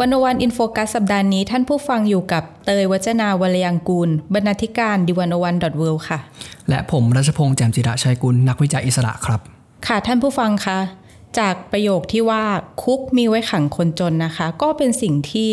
[0.00, 6.18] วันวันอินโฟกัสสัปดาห์นี้ท่านผู้ฟังอยู่กับเตยวัจนาวรยังกูล บรรณาธิการดิวันวันดอทเวค่ะ
[6.68, 9.40] และผมรัชพงษ์แจ่มจิระชัยกุล นักวิจัยอิสระครับ
[9.86, 10.78] ค่ะท่านผู้ฟังคะ
[11.38, 12.44] จากประโยคที่ว่า
[12.82, 15.50] คุกมีไว้ขังคนจนนะคะ ก็เป็นสิ่งที่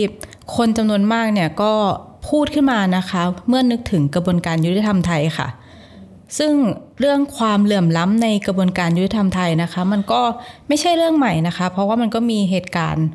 [0.56, 1.74] คนจำนวนมากเนี่ยก็
[2.30, 5.48] พูดขึ้นมานะคะ เมื่อนึกถึงกระบวนการยุติธรรมไทยค่ะ
[6.38, 6.54] ซึ่ง
[7.00, 10.22] เรื่องความเหลื่อมล้ำในกระบวนการยุติธรรมไทยนะคะ มันก็
[10.68, 13.08] ไม่ใช่เรื่องใหม่นะคะ เพราะว่ามันก็มีเหตุการณ์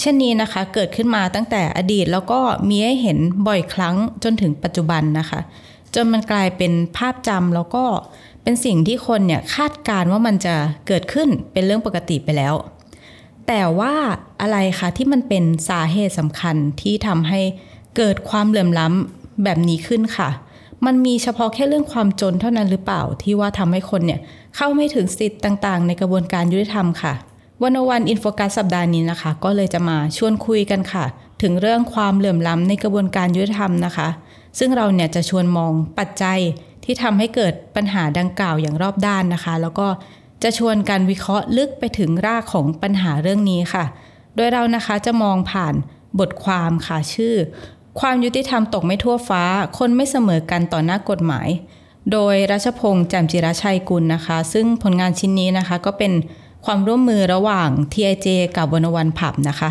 [0.00, 5.40] เช่นนี้นะคะเกิดขึ้นมาตั้งแต่อดีตแล้วก็มีให้เห็นบ่อยครั้งจนถึงปัจจุบันนะคะ
[5.94, 7.84] จนมันกลายเป็นภาพจำแล้วก็
[8.42, 10.54] เป็นสิ่งที่คนเนี่ยคาดการณ์ว่ามันจะ
[10.86, 12.54] เกิดขึ้นเป็นเรื่องปกติไปแล้ว
[13.46, 13.94] แต่ว่า
[14.40, 17.40] อะไรคะที่มันเป็นสาเหตุสำคัญที่ทำให้
[17.96, 20.28] เกิดความเหลื่อมล้ำแบบนี้ขึ้นค่ะ
[20.86, 24.20] มันมีเฉพาะแค่เรื่องความจนเท่านั้นหรือเปล่าที่ว่าทำให้คนเนี่ย
[24.56, 27.14] เข้าไม่ถึงสิทธิ์ต่างๆ ในกระบวนการยุติธรรมค่ะ
[27.62, 31.04] วันวันอินโฟกัสสัปดาห์นี้นะคะ ก็เลยจะมาชวนคุยกันค่ะ
[31.42, 34.08] ถึงเรื่องความเหลื่อมล้ำในกระบวนการยุติธรรมนะคะ
[34.58, 36.38] ซึ่งเราเนี่ยจะชวนมองปัจจัย
[36.84, 39.88] ที่ทำให้เกิดปัญหาดังกล่าวอย่างรอบด้านนะคะ แล้วก็
[40.42, 43.84] จะชวนการวิเคราะห์ลึกไปถึงรากของปัญหาเรื่องนี้ค่ะ
[44.36, 45.74] โดยเรานะคะจะมองผ่าน
[46.18, 47.34] บทความค่ะชื่อ
[48.00, 49.42] ความยุติธรรมตกไม่ทั่วฟ้า
[49.78, 51.48] คนไม่เสมอกันต่อหน้ากฎหมาย
[52.12, 56.12] โดยรัชพงษ์แจ่มจิรชัยกุลนะคะ ซึ่งผลงานชิ้นนี้นะคะก็เป็น
[56.64, 58.26] ความร่วมมือระหว่าง TIJ
[58.56, 59.70] กับวันวันผับนะคะ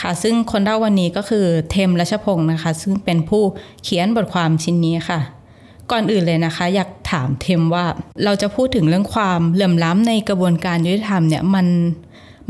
[0.00, 3.42] ค่ะซึ่งคนเล่าวันนี้ก็คือเทมรัชพงศ์นะคะ ซึ่งเป็นผู้
[3.82, 5.20] เขียนบทความชิ้นนี้ค่ะ
[5.90, 7.84] ก่อนอื่นเลยนะคะ อยากถามเทมว่า
[8.24, 11.66] เราจะพูดถึงเรื่องความเหลื่อมล้ำในกระบวนการยุติธรรมเนี่ยมัน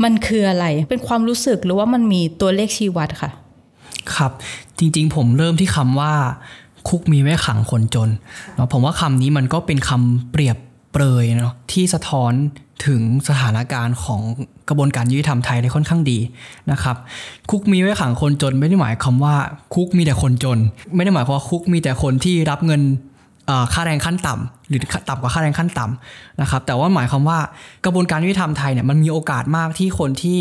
[0.03, 3.31] มันคืออะไรเป็นความรู้สึกหรือว่ามันมีตัวเลขชี้วัดค่ะ
[4.15, 4.31] ครับ
[4.79, 6.13] จริงๆ ผมเริ่มที่คำว่า
[6.89, 8.09] คุกมีไว้ขังคนจน
[8.55, 10.57] เนาะผมว่าคำนี้มันก็เป็นคำเปรียบ
[10.93, 12.33] เปรยเนาะที่สะท้อน
[12.85, 14.21] ถึงสถานการณ์ของ
[14.69, 16.19] กระบวนการยุติธรรมไทยได้ค่อนข้างดี
[16.71, 16.95] นะครับ
[17.49, 19.35] คุกมีไว้ขังคนจนไม่ได้หมายความว่า
[19.73, 20.59] คุกมีแต่คนจน
[20.95, 22.81] ไม่ได้หมายความว่าคุกมีแต่คนที่รับเงิน
[23.73, 27.39] ค่าแรงขั้นต่ำหรือต่ำกว่าค่าแรงขั้นต่ำนะครับ แต่ว่าหมายความว่า
[27.85, 30.39] กระบวนการยุติธรรมไทยเนี่ยมันมีโอกาสมากที่คนที่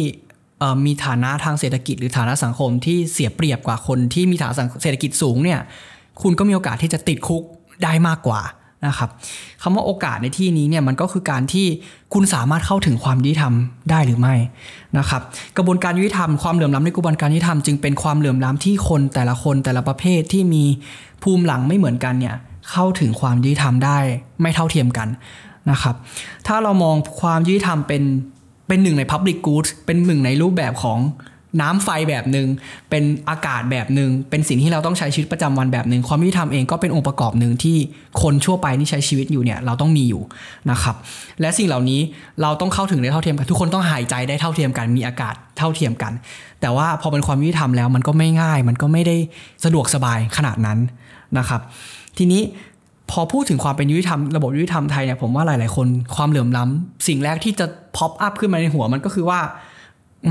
[0.87, 5.61] มีฐานะทางเศรษฐกิจ หรือฐานะสังคมที่เสียเปรียบกว่าคนที่มีฐานะเศรษฐกิจสูงเนี่ย
[6.23, 7.43] คุณก็มีโอกาสที่จะติดคุก
[7.85, 8.41] ได้มากกว่า
[8.87, 9.11] นะครับ
[9.63, 11.67] คำว่าโอกาสในที่นี้เนี่ยมันก็คือการที่
[12.15, 13.55] คุณสามารถเข้าถึงความยุติธรรม
[13.91, 14.35] ได้หรือไม่
[14.99, 15.23] นะครับ
[15.57, 20.65] กระบวนการยุติธรรมความเหลื่อมล้ำในกระบวนการยุติธรรมจึงเป็นความเหลื่อมล้ำที่คนแต่ละคนแต่ละประเภทที่มี
[21.23, 22.37] ภูมิหลังไม่เหมือนกันเนี่ย
[22.71, 23.99] เข้าถึงความยุติธรรมได้
[24.41, 25.09] ไม่เท่าเทียมกัน
[25.71, 25.95] นะครับ
[26.47, 28.03] ถ้าเรามองความยุติธรรมเป็น
[28.69, 30.99] เป็นหนึ่งใน Public Good เป็นหนึ่งในรูปแบบของ
[31.61, 32.49] น้ำไฟแบบหนึง่ง
[32.91, 37.77] เป็นอากาศแบบหนึง่งเป็นสิ่งที่เราต้องใช้ชีวิตประจำวันแบบหนึง่งความยุติธรรมเองก็เป็นองค์ประกอบหนึ่งที่
[38.23, 40.23] คนชั่วไปที่ใช้ชีวิตอยู่เนี่ยเราต้องมีอยู่
[40.71, 40.97] นะครับ
[41.41, 42.01] และสิ่งเหล่านี้
[42.43, 46.13] เราต้องเข้าถึงได้เท่าเทียมกันทุกคนต้องหายใจได้เท่าเทียมกันมีอากาศเท่าเทียมกัน
[46.61, 49.17] แต่ว่าพอเป็นความยุติธรรมแล้วมันก็ไม่ง่าย มันก็ไม่ได้
[49.65, 50.79] สะดวกสบายขนาดนั้น
[51.39, 51.61] นะครับ
[52.19, 52.43] ทีนี้
[53.11, 55.87] พอพูดถึงความเป็นยุติธรรมระบบยุติธรรมไทยเนี่ยผมว่าหลาย ๆ คน
[56.17, 59.41] ความเหลื่อมล้ำสิ่งแรกที่จะพ็อปอัพขึ้นมาในหัวมันก็คือว่า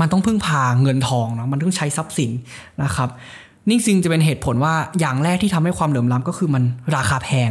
[0.00, 2.30] มันต้องพึ่งพาเงินทองเนาะมันต้องใช้ทรัพย์สิน
[2.82, 3.08] นะครับ
[3.68, 6.62] นี่จริงจะเป็นเหตุผลว่าอย่างแรกที่ทำให้ความเหลื่อมล้ำก็คือมัน
[6.96, 7.50] ราคาแพง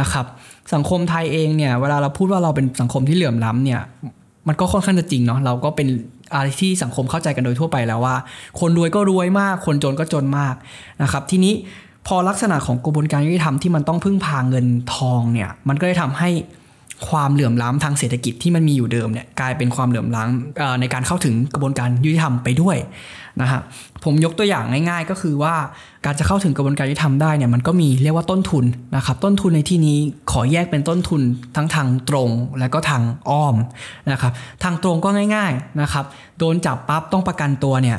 [0.00, 0.26] นะครับ
[0.74, 3.80] สังคมไทยเองเนี่ยเวลาเราพูดว่าเราเป็นสังคมที่เหลื่อมล้ำเนี่ย
[4.48, 5.88] มันก็ค่อนข้างจะจริงเนาะเราก็เป็น
[6.34, 8.16] อะไรที่สังคมเข้าใจกันโดยทั่วไปแล้วว่า
[8.60, 10.54] คนรวยก็รวยมาก คนจนก็จนมาก
[11.02, 11.54] นะครับ ทีนี้
[12.06, 16.30] พอลักษณะของกระบวนการยุติธรรมที่มันต้องพึ่งพาเงินทองเนี่ยมันก็เลยทำให้
[17.08, 22.76] ความเหลื่อมล้ำทางเศรษฐกิจที่มันมีอยู่เดิมเนี่ยกลายเป็นความเหลื่อมล้ำในการเข้าถึงกระบวนการยุติธรรมไปด้วย
[23.40, 23.60] นะฮะ
[24.04, 25.54] ผมยกตัวอย่างง่าย ๆ ก็คือว่า
[26.04, 28.64] การจะเข้าถึงกระบวนการยุติธรรมได้เนี่ยมันก็มีเรียกว่าต้นทุน
[28.96, 29.98] นะครับต้นทุนในที่นี้
[30.32, 31.20] ขอแยกเป็นต้นทุน
[31.56, 33.54] ทั้งทางตรงและก็ทางอ้อม
[34.12, 36.04] นะครับทางตรงก็ง่ายๆนะครับ
[36.38, 37.98] โดนจับปั๊บต้องประกันตัวเนี่ย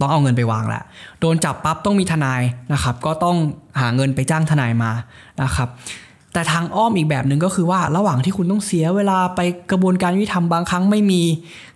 [0.00, 0.82] ต้องเอาเงินไปวางแหละ
[1.20, 2.42] โดนจับปั๊บต้องมีทนาย
[2.72, 3.36] นะครับ ก็ต้อง
[3.80, 4.90] หาเงินไปจ้างทนายมา
[5.42, 5.68] นะครับ
[6.32, 9.40] แต่ทางอ้อมอีกแบบหนึ่งก็คือว่าระหว่างที่คุณต้องเสียเวลาไป
[9.70, 11.22] กระบวนการยุติธรรมบางครั้งไม่มี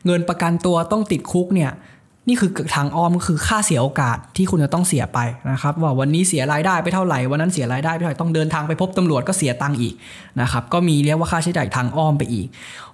[0.06, 1.73] เงินประกันตัวต้องติดคุกเนี่ย
[2.29, 5.19] นี่คือทางอ้อมก็คือค่าเสียโอกาสที่คุณจะต้องเสียไป
[5.50, 9.94] นะครับว่าวันนี้เสียรายได้ไปเท่าไหร่วันนั้นเสียรายได้ไปเท่าไหร่ต้องเดินทางไปพบตำรวจก็เสียตังค์อีก
[10.41, 12.47] นะครับก็มีเรียกว่าค่าใช้จ่ายทางอ้อมไปอีก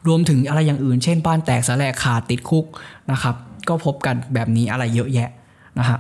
[0.08, 2.64] รวมถึงอะไรอย่างอื่น เช่นบ้านแตกสลายขาดติดคุก
[3.10, 3.34] นะครับ
[3.68, 5.28] ก็พบกันแบบนี้อะไรเยอะแยะ
[5.78, 5.98] นะฮะ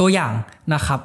[0.00, 0.32] ตัวอย่าง
[0.74, 1.00] นะครับ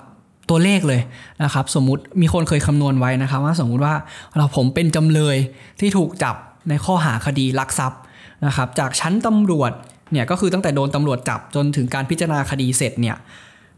[0.53, 1.01] ตัวเลขเลย
[1.43, 3.93] นะครับสมมุติมีคนเคยคำนวณไว้นะครับว่าสมมุติว่า
[4.37, 5.35] เราผมเป็นจำเลย
[5.79, 6.35] ที่ถูกจับ
[6.69, 8.01] ในข้อหาคดีลักทรัพย์
[8.45, 9.71] นะครับจากชั้นตำรวจ
[10.11, 13.15] เนี่ยก็คือตั้งแต่โดนตำรวจจับจนถึงการพิจารณาคดีเสร็จเนี่ย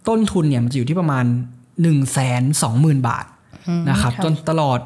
[0.07, 1.25] ต้นทุนเนี่ยมันจะอยู่ที่ประมาณ
[1.83, 1.91] 1 2 0
[2.61, 3.25] 0 0 0 บาท
[3.89, 4.79] นะครับค่ะจนตลอด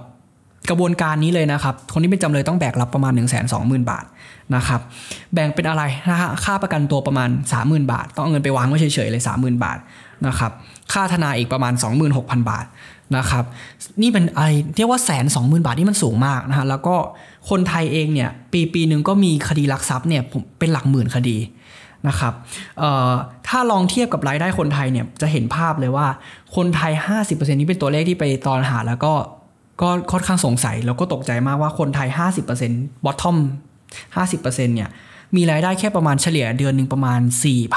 [0.70, 4.06] กระบวนการนี้เลยนะครับ คนที่เป็นจำเลยต้องแบกรับประมาณ 1 2 0 0 0 0 บาท
[4.56, 4.82] นะครับ
[5.34, 7.30] แบ่งเป็นอะไรนะฮะค่าประกันตัวประมาณ
[7.62, 9.78] 30,000 บาท ต้องเอาเงินไปวางไว้เฉยๆเลย 30,000 บาท
[10.28, 10.52] นะครับ
[10.94, 11.74] ค่าทนายอีกประมาณ
[12.12, 12.66] 26,000 บาท
[13.18, 13.44] นะครับ
[14.02, 16.96] นี่เป็นอะไรเรียกว่าแสนสองหมื่นบาทนี่มันสูงมากนะฮะแล้วก็
[17.50, 21.38] คนไทยเองเนี่ยปีปีหนึ่งก็มีคดีลักทรัพย์เนี่ยผมเป็นหลักหมื่นคดี
[22.08, 22.34] นะครับ
[23.48, 26.08] ถ้าลองเทียบกับรายได้คนไทยเนี่ยจะเห็นภาพเลยว่า
[26.56, 26.94] คนไทย
[27.26, 29.14] 50%นี้เป็นตัวเลขที่ไปตอนหาแล้วก็
[29.82, 32.10] ก็ค่อนข้างสงสัยแล้วก็ตกใจมากว่าคนไทย
[32.58, 33.38] 50% bottom
[34.16, 34.46] 50%
[34.76, 34.90] เนี่ย
[35.36, 37.20] มีรายได้แค่ประมาณเฉลี่ยเดือนหนึ่งประมาณ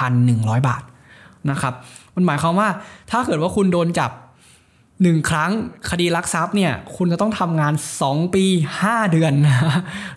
[0.07, 0.83] 4,100 บาท
[1.51, 1.75] นะครับ
[2.15, 2.69] มันหมายความว่า
[3.11, 4.11] ถ้าเกิดว่าคุณโดนจับ
[5.03, 5.51] หนึ่งครั้ง
[5.91, 7.75] คดีลักทรัพย์เนี่ย คุณจะต้องทำงาน
[8.05, 8.45] 2 ปี
[8.83, 9.57] 5 เดือนนะ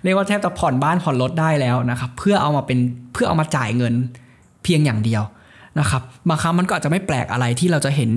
[0.03, 2.79] เรียกว่าแทบจะผ่อนบ้านผ่อนรถได้แล้วนะครับ เพื่อเอามาเป็น
[3.13, 3.93] เพื่อเอามาจ่ายเงิน
[4.63, 5.23] เพียงอย่างเดียว
[5.79, 8.09] นะครับบางครั้งมันก็อาจจะไม่แปลกอะไรที่เราจะเห็น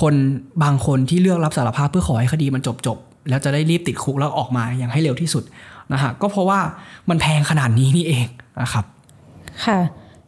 [0.00, 0.14] คน
[0.62, 2.98] บางคนที่เลือกรับสารภาพเพื่อขอให้คดีมันจบจบ
[3.28, 5.44] แล้วจะได้รีบติดคุกแล้วออกมาอย่างให้เร็วที่สุด
[5.92, 6.60] นะฮะก็เพราะว่า
[7.08, 8.26] มันแพงขนาดนี้นี่เอง
[8.62, 8.84] นะครับ
[9.64, 9.78] ค่ะ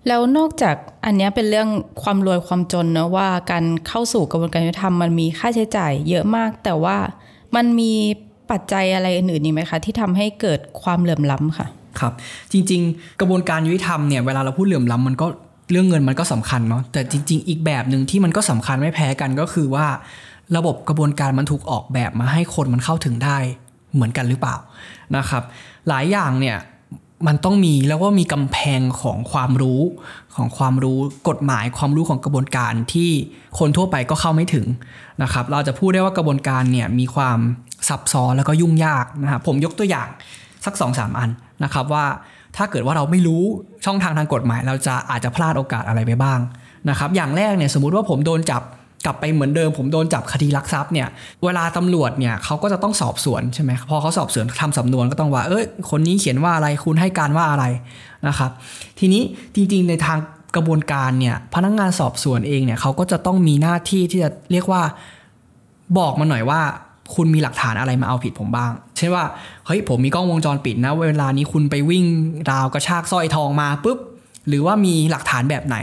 [0.08, 1.68] แล้วนอกจากอันนี้เป็นเรื่อง
[2.02, 6.96] ความรวยความจนเนะว่าการเข้าสู่กระบวนการยุติธรรมมันมีค่าใช้จ่ายเยอะมาก แต่ว่า
[7.56, 7.92] มันมี
[8.50, 11.66] ปัจจัยอะไรอื่นๆอีกไหมคะ ที่ทำให้เกิดความเหลื่อมล้ำค่ะ
[12.00, 12.12] ครับ
[12.52, 15.26] จริง ๆ กระบวนการยุติธรรมเนี่ยเวลาเราพูดเหลื่อมล้ำมันก็
[15.70, 19.86] เรื่องเงินมันก็สำคัญเนาะแต่จริง ๆ อีกแบบหนึ่งที่มันก็สำคัญไม่แพ้กันก็คือว่า
[20.56, 23.38] ระบบกระบวนการมันถูกออกแบบมาให้คนมันเข้าถึงได้
[23.94, 24.56] เหมือนกันหรือเปล่า
[25.16, 25.42] นะครับ
[25.88, 26.56] หลายอย่างเนี่ย
[27.26, 29.80] มันต้องมีแล้วก็มีกำแพงของความรู้
[30.36, 30.98] ของความรู้
[31.28, 33.10] กฎหมายความรู้ของกระบวนการที่
[33.58, 34.66] คนทั่วไปก็เข้าไม่ถึง
[35.22, 37.38] นะครับ เราจะพูดได้ว่ากระบวนการเนี่ยมีความ
[37.88, 40.08] ซับซ้อนแล้วก็ยุ่งยากนะครับผมยกตัวอย่าง
[40.64, 41.30] สัก2อสามอัน
[41.64, 42.06] นะครับว่า
[42.56, 43.42] ถ้าเกิดว่าเราไม่รู้
[43.84, 46.40] ช่องทางทางกฎหมาย เราจะอาจจะพลาดโอกาสอะไรไปบ้าง
[46.90, 48.62] นะครับ อย่างแรกเนี่ยสมมุติว่าผมโดนจับ
[49.04, 51.08] กลับไปเหมือนเดิมผมโดนจับคดีลักทรัพย์เนี่ย
[51.44, 57.64] เวลาตำรวจเนี่ยเขาก็จะต้องสอบสวนใช่ไหมพอเขาสอบสวนทำสำนวนก็ต้องว่าเอ้ยคนนี้เขียนว่าอะไรคุณให้การว่าอะไร
[58.28, 58.50] นะครับ
[58.98, 59.22] ทีนี้
[59.54, 60.18] จริงๆในทาง
[60.56, 64.82] กระบวนการเนี่ยพนักงานสอบสวนเองเนี่ยเขาก็จะต้องมีหน้าที่ที่จะเรียกว่า
[65.98, 66.60] บอกมาหน่อยว่า
[67.14, 69.24] คุณมีหลักฐานอะไรมาเอาผิดผมบ้าง เช่นว่า
[69.66, 72.04] เฮ้ยผมมีกล้องวงจรปิดนะเวลานี้คุณไปวิ่ง
[72.50, 73.98] ราวกระชากสร้อยทองมาปุ๊บ
[74.48, 75.76] หรือว่ามีหลักฐานแบบไหน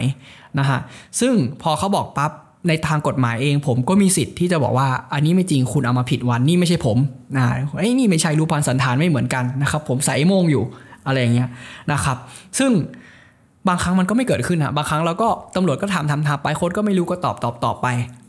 [0.60, 0.80] นะฮะ
[1.20, 2.32] ซึ่งพอเขาบอกปั๊บ
[2.68, 6.98] ในทางกฎหมายเองผมก็มีสิทธิ์ที่จะบอกว่าอันนี้ไม่จริงคุณเอามาผิดวันนี่ไม่ใช่ผม
[7.38, 7.46] นะ
[7.78, 10.64] ไอ้ยนี่ไม่ใช่รูปพันสันฐานไม่เหมือนกันนะครับผมใส่ไอ้โมงอยู่
[11.06, 11.50] อะไรอย่างเงี้ย
[11.92, 12.18] นะครับ
[12.60, 12.72] ซึ่ง
[13.68, 17.88] บางครั้งมันก็ไม่เกิดขึ้นอะบางครั้งเราก็ตำรวจก็ถามทำทำไปโค้ดก็ไม่รู้ก็ตอบตอบตอบไป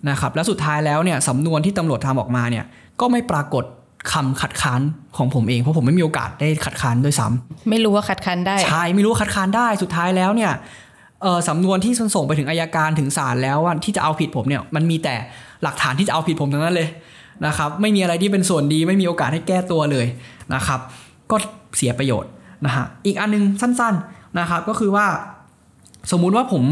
[0.08, 2.64] นะครับแล้วสุดท้ายแล้วเนี่ยสำนวนที่ตำรวจทำออกมาเนี่ย
[3.00, 3.64] ก็ไม่ปรากฏ
[4.12, 4.80] คำขัดค้าน
[5.16, 10.89] ของผมเองเพราะผมไม่มีโอกาสได้ขัดค้านด้วยซ้ำไม่รู้ว่าคัดค้านได้ใช่ไม่รู้ว่าคัดค้านได้สุดท้ายแล้วเนี่ยเอ่อ
[11.48, 15.14] สำนวนที่ส่งไปถึงอายการถึงศาลแล้วว่าที่จะเอาผิดผมเนี่ยมันมีแต่
[15.62, 16.88] หลักฐานที่จะเอาผิดผมทั้งนั้นเลย
[17.46, 20.06] นะครับไม่มีอะไรที่เป็นส่วนดีไม่มีโอกาสให้แก้ตัวเลย
[20.54, 20.80] นะครับ
[21.30, 21.36] ก็
[21.76, 22.30] เสียประโยชน์
[22.66, 25.06] นะฮะอีกอันนึงสั้นๆนะครับก็คือว่า
[26.10, 26.62] สมมุติว่าผม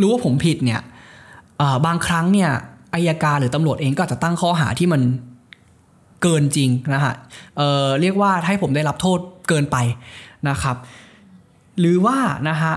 [0.00, 0.80] รู้ว่าผมผิดเนี่ย
[1.86, 2.50] บางครั้งเนี่ย
[2.94, 5.02] อายการหรือตำรวจเองก็จะตั้งข้อหาที่มัน
[6.22, 7.14] เกินจริงนะฮะ
[7.56, 9.18] เเรียกว่าให้ผมได้รับโทษ
[9.48, 9.76] เกินไป
[10.48, 10.76] นะครับ
[11.80, 12.16] หรือว่า
[12.48, 12.74] นะฮะ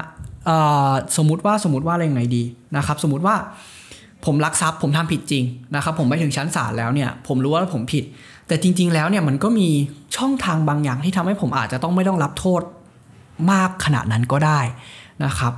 [1.17, 2.43] สมมติว่าสมมติว่าอะไรยังไงดี
[2.77, 3.35] นะครับ สมมติว่า
[4.25, 5.43] ผมลักทรัพย์ผมทำผิดจริง
[5.75, 8.03] นะครับ ผมไปถึงชั้นศาลแล้วเนี่ย ผมรู้ว่าผมผิด
[8.47, 9.67] แต่จริง ๆ แล้วเนี่ยมันก็มี
[10.17, 12.61] ช่องทางบางอย่างที่ทำให้ผมอาจจะต้องไม่ต้องรับโทษ
[13.51, 14.59] มากขนาดนั้นก็ได้
[15.25, 15.53] นะครับ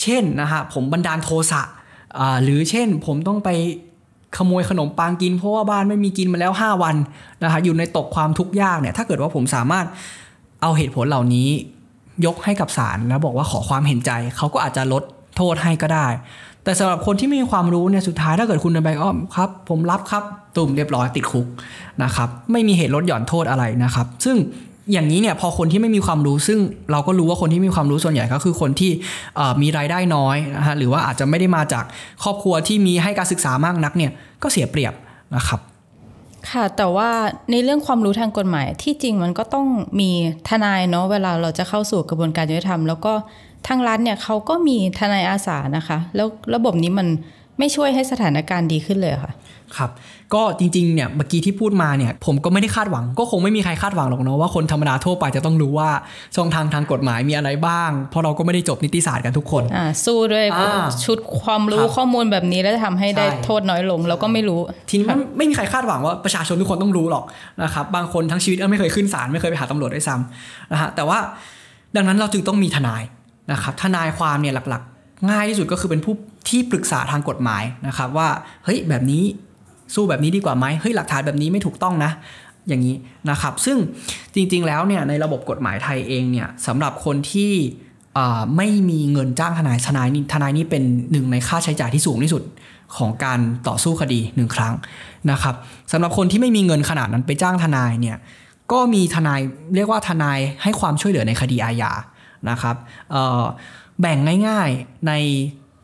[0.00, 1.62] เช่นนะฮะผมบันดาลโทสะ
[2.42, 3.50] หรือเช่นผมต้องไป
[4.36, 6.96] ขโมยขนมปังกินเพราะว่าบ้านไม่มีกินมาแล้ว 5 วัน
[7.42, 9.86] นะฮะอยู่ในตกความทุกข์ยากเนี่ยถ้าเกิดว่าผมสามารถ
[10.62, 11.48] เอาเหตุผลเหล่านี้
[12.26, 15.02] ยกให้กับศาลแล้วบอกว่าขอความเห็นใจ เขาก็อาจจะลด
[15.36, 16.06] โทษให้ก็ได้
[16.64, 20.22] แต่สำหรับคนที่ไม่มีความรู้เนี่ยสุดท้ายถ้าเกิดคุณเดินไปอ้อมครับ ผมรับครับ
[20.56, 21.46] ตุ่มเรียบร้อยติดคุก
[22.02, 24.36] นะครับไม่มีเหตุลดหย่อนโทษอะไรนะครับ ซึ่ง
[24.92, 26.58] อย่างนี้เนี่ยพอคนที่ไม่มีความรู้ซึ่ง
[26.92, 28.90] เราก็รู้ว่าคนที่มีความรู้ส่วนใหญ่ก็คือคนที่
[29.62, 31.84] มีรายได้น้อยนะฮะหรือว่าอาจจะไม่ได้มาจาก
[32.22, 34.94] ครอบครัวที่มีให้การศึกษามากนักเนี่ยก็เสียเปรียบ
[35.36, 35.60] นะครับ
[36.50, 37.10] ค่ะ แต่ว่า
[37.50, 39.66] ในเรื่องความรู้ทางกฎหมายที่จริงมันก็ต้อง
[40.00, 40.10] มี
[40.48, 43.12] ทนายเนาะเวลาเราจะเข้าสู่กระบวนการยุติธรรม แล้วก็
[43.66, 47.08] ทางรัฐเนี่ยเขาก็มีทนายอาสานะคะ แล้วระบบนี้มัน
[47.58, 49.32] ไม่ช่วยให้สถานการณ์ดีขึ้นเลยค่ะ
[49.78, 49.90] ครับ
[50.34, 55.90] ก็จริงๆเนี่ยเมื่อกี้ที่พูดมาเนี่ยผมก็ไม่ได้คาดหวัง ก็คงไม่มีใครคาดหวังหรอกเนาะว่าคนธรรมดาทั่วไปจะต้องรู้ว่า
[56.36, 67.24] ช่องทางทางกฎหมายมีอะไรบ้าง เพราะเราก็ไม่ได้จบนิติศาสตร์กันทุกคนอ่าสู้ด้วยอ่าชุดความรู้ครับข้อมูลแบบนี้แล้วจะทำให้ได้ใช่โทษน้อยลงเราก็ไม่รู้ทีนี้มันไม่มีใครคาดหวังว่าประชาชนทุกคนต้องรู้หรอก
[67.62, 71.18] นะครับบางคนทั้งชีวิตก็ไม่เคยขึ้นศาลไม่เคยไปหาตำรวจด้วยซ้ำนะฮะแต่ว่า
[71.96, 73.02] ดังนั้นเราจึงต้องมีทนาย
[73.52, 76.14] นะครับทนายความเนี่ยหลักๆ ง่ายที่สุดก็คือเป็นผู้
[76.48, 78.28] ที่ปรึกษาทางกฎหมายนะครับว่า
[78.64, 79.22] เฮ้ยแบบนี้
[79.94, 82.10] สู้แบบนี้ดีกว่าไหมเฮ้ยหลักฐานแบบนี้ไม่ถูกต้องนะ
[82.68, 82.96] อย่างนี้
[83.30, 83.78] นะครับ ซึ่ง
[84.34, 87.52] จริงๆแล้วเนี่ยในระบบกฎหมายไทยเองเนี่ยสำหรับคนที่
[88.56, 90.82] ไม่มีเงินจ้างทนายทนายนี่ทนายนี่เป็น
[91.12, 92.42] หนึ่งในค่าใช้จ่ายที่สูงที่สุด
[92.96, 94.74] ของการต่อสู้คดีหนึ่งครั้ง
[95.30, 95.54] นะครับ
[95.92, 98.16] สำหรับคนที่ไม่มีเงินขนาดนั้นไปจ้างทนายเนี่ย
[98.72, 99.40] ก็มีทนาย
[99.74, 101.92] เรียกว่าทนายให้ความช่วยเหลือในคดีอาญา
[102.50, 102.76] นะครับ
[104.00, 105.12] แบ่งง่ายๆใน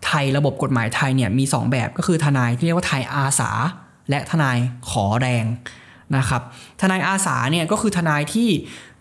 [0.06, 3.50] ไทยระบบกฎหมายไทยเนี่ยมี 2 แบบก็คือทนายที่เรียกว่าทนายอาสา
[4.10, 4.58] และทนาย
[4.90, 5.44] ขอแรง
[6.16, 6.42] นะครับ
[6.80, 8.48] ทนายอาสาเนี่ยก็คือทนายที่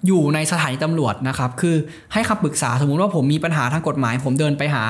[0.08, 1.76] อยู่ในสถานีตำรวจนะครับคือ
[2.14, 4.84] ให้คำปรึกษาสมมุติว่าผมมีปัญหาทางกฎหมาย ผมเดินไปหา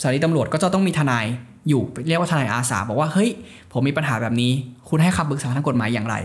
[0.00, 1.24] สถานีตำรวจก็จะต้องมีทนาย
[1.68, 3.30] อยู่เรียกว่าทนายอาสาบอกว่าเฮ้ย
[3.72, 4.52] ผมมีปัญหาแบบนี้
[4.88, 6.16] คุณให้คำปรึกษาทางกฎหมายอย่างไร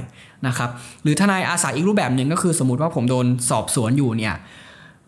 [0.48, 0.70] นะครับ
[1.03, 4.36] หรือทนายอาสาอีกรูปแบบหนึ่งก็คือ สมมติว่าผมโดนสอบสวนอยู่เนี่ย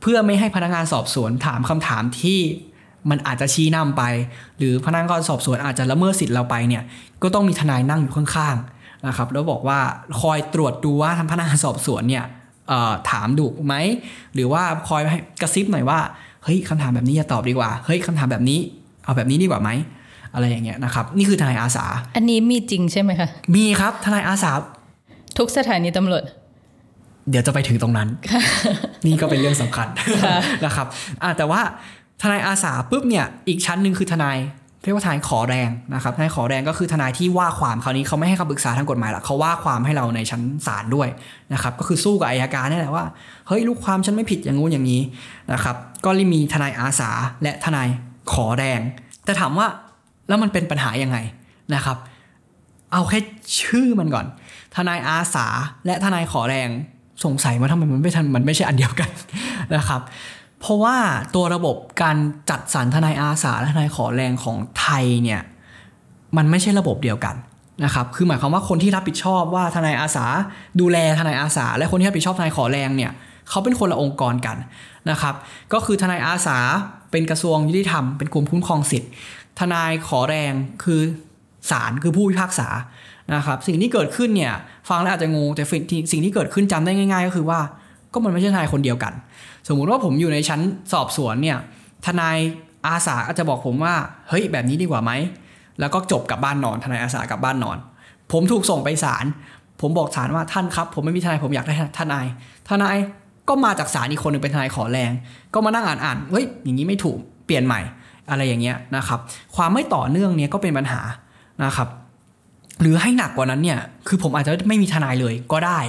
[0.02, 2.40] เพื่อไม่ให้พนักงานสอบสวนถามคำถามที่
[3.10, 4.04] มันอาจจะชี้นำไป
[4.58, 6.84] หรือพนักงานสอบสวนอาจจะละเมิดสิทธิ์เราไปเนี่ย
[7.24, 9.80] ก็ต้องมีทนายนั่งอยู่ข้างๆนะครับแล้วบอกว่า
[10.22, 12.26] คอยตรวจดูว่าทางพนักงานสอบสวนเนี่ย
[12.70, 13.74] เอ่อถามดุไหม
[14.34, 16.00] หรือว่าคอยให้กระซิบหน่อยว่า
[16.44, 18.60] เฮ้ยคำถามแบบนี้อย่าตอบดีกว่าเฮ้ยคำถามแบบนี้
[19.04, 19.70] เอาแบบนี้ดีกว่าไหม
[20.34, 24.52] อะไรอย่างเงี้ยนะครับนี่คือทนายอาสา อันนี้มีจริงใช่ไหมคะมีครับทนายอาสา
[25.38, 26.24] ทุกสถานีตำรวจ
[27.30, 28.08] เดี๋ยวจะไปถึงตรงนั้น
[29.06, 29.88] นี่ก็เป็นเรื่องสำคัญ
[30.24, 30.88] ค่ะนะครับ
[31.24, 31.62] อะแต่ว่า
[32.22, 34.38] ทนายอาสาปุ๊บเนี่ยอีกชั้นหนึ่งคือทนาย
[34.84, 41.08] เรียกว่าทนายขอแรงนะครับทนายขอแรงก็คือทนายที่ว่าความคราวนี้เขาไม่ให้คำปรึกษาทางกฎหมายละเขาว่าความให้เราในชั้นศาลด้วย
[41.54, 43.06] นะครับก็คือสู้กับอายการนี่แหละว่า
[43.48, 45.02] เฮ้ยลูกความฉันไม่ผิดอย่างงู้นอย่างนี้
[45.54, 45.76] นะครับ
[46.06, 47.10] ก็มีทนายอาสา
[47.44, 47.88] และทนาย
[48.34, 48.80] ขอแรง
[49.26, 49.68] แต่ถามว่า
[50.28, 51.18] แล้วมันเป็นปัญหายังไง
[51.76, 51.98] นะครับ
[52.94, 53.20] เอาแค่
[53.60, 54.26] ชื่อมันก่อน
[54.76, 55.48] ทนายอาสา
[55.86, 56.70] และทนายขอแรง
[57.24, 59.10] สงสัยว่าทำไมมันไม่ทันมันไม่ใช่อันเดียวกัน
[59.76, 60.02] นะครับ
[60.62, 60.96] เพราะว่า
[61.36, 62.18] ตัวระบบการ
[62.50, 65.42] จัดสรรทนายอาสาและทนายขอแรงของไทยเนี่ย
[66.38, 67.36] มันไม่ใช่ระบบเดียวกัน
[67.86, 70.26] นะครับ คือหมายความว่าคนที่รับผิดชอบว่าทนายอาสา
[70.80, 73.12] ดูแลทนายอาสา และคนที่รับผิดชอบทนายขอแรงเนี่ย
[73.50, 74.58] เขาเป็นคนละองค์กรกัน
[75.10, 75.36] นะครับ
[75.74, 76.58] ก็คือทนายอาสา
[77.12, 79.12] เป็นกระทรวงยุติธรรมเป็นกลุ่มคุ้มครองสิทธิ์
[79.60, 80.54] ทนายขอแรง
[80.84, 81.02] คือ
[81.72, 82.68] ศาลคือผู้พิพากษา
[83.36, 84.54] นะครับ สิ่งที่เกิดขึ้นเนี่ย
[84.90, 85.64] ฟังแล้วอาจจะงงแต่
[86.12, 87.60] สิ่งที่เกิดขึ้นจำได้ง่าย ๆ ก็คือว่า
[88.14, 89.14] ก็มันไม่ใช่ทนายคนเดียวกัน
[89.68, 90.62] สมมุติว่าผมอยู่ในชั้น
[90.94, 91.58] สอบสวนเนี่ย
[92.06, 92.38] ทนาย
[92.88, 93.96] อาสาอาจจะบอกผมว่า
[94.30, 95.12] เฮ้ยแบบนี้ดีกว่าไหม
[95.80, 97.78] แล้วก็จบกลับบ้านนอนทนายอาสากลับบ้านนอน
[98.32, 99.26] ผมถูกส่งไปศาล
[99.82, 102.26] ผมบอกศาลว่าท่านครับ ผมไม่มีทนายผมอยากได้ทนาย
[102.70, 102.98] ทนาย
[103.50, 105.12] ก็มาจากศาลอีกคนหนึ่งเป็นทนายขอแรง
[105.54, 107.82] ก็มานั่งอ่านอ่านเฮ้ยอย่างนี้ไม่ถูกเปลี่ยนใหม่
[108.30, 109.20] อะไรอย่างเงี้ยนะครับ
[109.56, 111.02] ความไม่ต่อเนื่องเนี้ยก็เป็นปัญหา
[111.64, 111.88] นะครับ
[112.82, 115.80] หรือให้หนักกว่านั้นเนี่ยคือผมอาจจะไม่มีทนายเลยก็ได้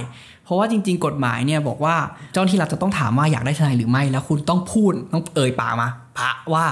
[0.43, 1.95] เพราะว่าจริง ๆ กฎหมายเนี่ยบอกว่า
[2.33, 6.65] เจ้าหน้าที่รัฐจะต้องถามว่าอยากได้ทนายหรือไม่ แล้วคุณต้องพูดต้องเอ่ยปากมาพระว่า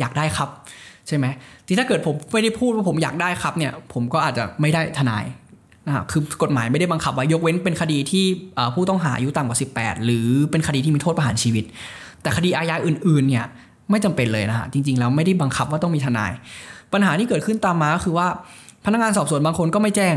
[0.00, 0.48] อยากได้ครับ
[1.08, 1.26] ใช่ไหม
[1.66, 5.24] ที่ถ้าเกิดผมไม่ได้พูดว่าผมอยากได้ครับเนี่ย ผมก็อาจจะไม่ได้ทนาย
[5.86, 8.24] นะคือกฎหมายไม่ได้บังคับไว้ยกเว้นเป็นคดีที่
[8.74, 11.64] ผู้ต้องหาอายุต่ำกว่า 18 หรือเป็นคดีที่มีโทษประหารชีวิต
[12.22, 13.44] แต่คดีอาญาอื่น ๆ เนี่ย
[13.90, 16.32] ไม่จำเป็นเลยนะฮะจริง ๆ แล้วไม่ได้บังคับว่าต้องมีทนาย
[16.92, 18.26] ปัญหาที่เกิดขึ้นตามมาก็คือว่า
[18.84, 20.16] พนักงานสอบสวนบางคนก็ไม่แจ้ง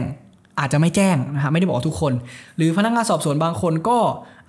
[0.60, 2.14] อาจจะไม่แจ้งนะฮะไม่ได้บอกทุกคน
[2.58, 3.98] หรือพนักงานสอบสวนบางคนก็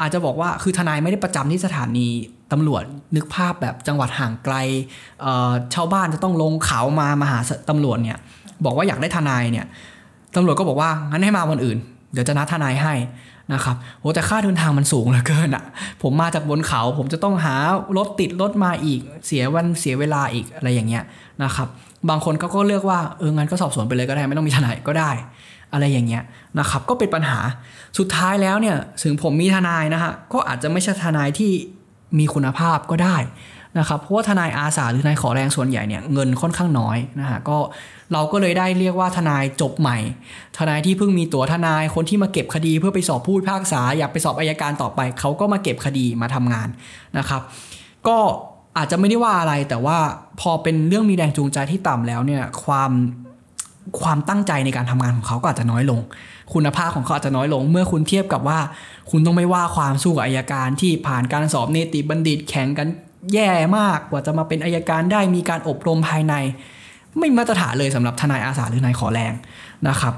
[0.00, 2.06] อาจจะบอกว่าคือทนายไม่ได้ประจำที่สถานี
[2.52, 2.82] ตำรวจ
[3.16, 4.54] นึกภาพแบบจังหวัดห่างไกล
[5.74, 7.38] ชาวบ้านจะต้องลงเขามามาหา
[7.68, 8.18] ตำรวจเนี่ย
[8.64, 9.66] บอกว่าอยากได้ทนายเนี่ย
[10.36, 11.78] ตำรวจก็บอกว่างั้นให้มาวันอื่น
[12.12, 12.94] เดี๋ยวจะนัดทนายให้
[13.52, 15.64] นะครับโหแต่ค่าเดินทางมันสูงเหลือเกินอะ
[16.02, 17.54] ผมมาจากบนเขา ผมจะต้องหา
[17.96, 21.04] รถติดรถมาอีกเสียวันเสียเวลาอีกอะไรอย่างเงี้ย
[21.42, 21.68] นะครับ
[22.08, 25.10] บางคนก็ก็เลือกว่าเอองั้นก็สอบสวนไปเลยก็ได้ ไม่ต้องมีทนายก็ได้
[25.72, 26.22] อะไรอย่างเงี้ย
[26.58, 27.38] นะครับก็เป็นปัญหา
[27.98, 31.50] สุดท้ายแล้วเนี่ยถึงผมมีทนายนะฮะก็อาจจะไม่ใช่ทนายที่
[32.18, 33.16] มีคุณภาพก็ได้
[33.78, 37.58] นะครับเพราะว่าทนายอาสาหรือทนายขอแรงส่วนใหญ่เนี่ยเงินค่อนข้างน้อยนะฮะก็
[38.12, 39.98] เราก็เลยได้เรียกว่าทนายจบใหม่
[40.58, 46.68] ทนายที่เพิ่งมีตัวทนายคนที่มาเก็บคดีเพื่อไปสอบผู้พิพากษา อยากไปสอบอายการต่อไป เขาก็มาเก็บคดีมาทำงาน
[47.18, 47.42] นะครับ
[48.08, 48.18] ก็
[48.76, 49.98] อาจจะไม่ได้ว่าอะไรแต่ว่า
[50.40, 52.90] พอเป็นเรื่องมีแรงจูงใจที่ต่ำแล้วเนี่ยความ
[54.02, 56.00] ความตั้งใจในการทำงานของเขาก็อาจจะน้อยลง
[56.54, 58.58] คุณภาพของเขาอาจจะน้อยลง เมื่อคุณเทียบกับว่า
[59.10, 62.88] คุณต้องไม่ว่าความสู้กับอายการที่ผ่านการสอบเนติบัณฑิตแข่งกัน
[63.34, 66.34] แย่มากกว่าจะมาเป็นอายการได้มีการอบรมภายใน
[67.18, 69.32] ไม่มาตรฐานเลยสำหรับทนายอาสาหรือนายขอแรง
[69.88, 70.14] นะครับ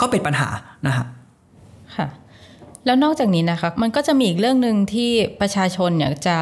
[0.00, 0.48] ก็เป็นปัญหา
[0.86, 1.06] นะฮะ
[1.96, 2.06] ค่ะ
[2.86, 6.38] แล้วนอกจากนี้นะคะมันก็จะมีอีกเรื่องหนึ่งที่ประชาชนเนี่ยจะ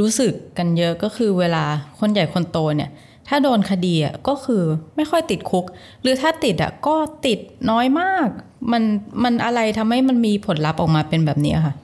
[0.00, 1.64] รู้สึกกันเยอะก็คือเวลา
[1.98, 2.90] คนใหญ่คนโตเนี่ย
[3.28, 4.62] ถ้าโดนคดีอะก็คือ
[4.96, 5.64] ไม่ค่อยติดคุก
[6.02, 7.38] หรือถ้าติดอะก็ติด
[7.70, 8.28] น้อยมาก
[8.72, 8.82] มัน
[9.24, 11.74] มันอะไรทำให้มันมีผลลัพธ์ออกมาเป็นแบบนี้ค่ะ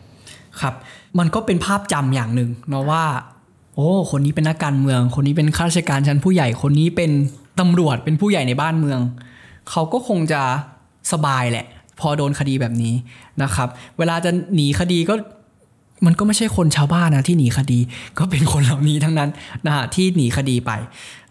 [0.61, 0.75] ครับ
[1.19, 3.05] มันก็เป็นภาพจำอย่างหนึ่งเนาะว่า
[3.75, 7.11] โอ้คนนี้เป็นนักการเมือง คนนี้เป็นข้าราชการชั้นผู้ใหญ่คนนี้เป็น
[7.61, 9.01] ตำรวจเป็นผู้ใหญ่ในบ้านเมือง
[9.71, 10.43] เขาก็คงจะ
[11.13, 11.67] สบายแหละ
[12.01, 12.95] พอโดนคดีแบบนี้
[13.43, 15.15] นะครับ เวลาจะหนีคดีก็
[16.07, 17.79] มันก็ไม่ใช่คนชาวบ้านนะที่หนีคดี
[18.19, 19.31] ก็เป็นคนเหล่านี้ทั้งนั้น
[19.67, 20.73] นะฮะที่หนีคดีไป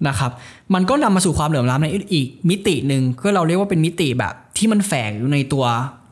[0.08, 0.32] นะครับ
[0.74, 5.66] มันก็นำมาสู่ความเหลื่อมล้ำในอีกมิติหนึ่งก็เราเรียกว่าเป็นมิติแบบที่มันแฝงอยู่ในตัว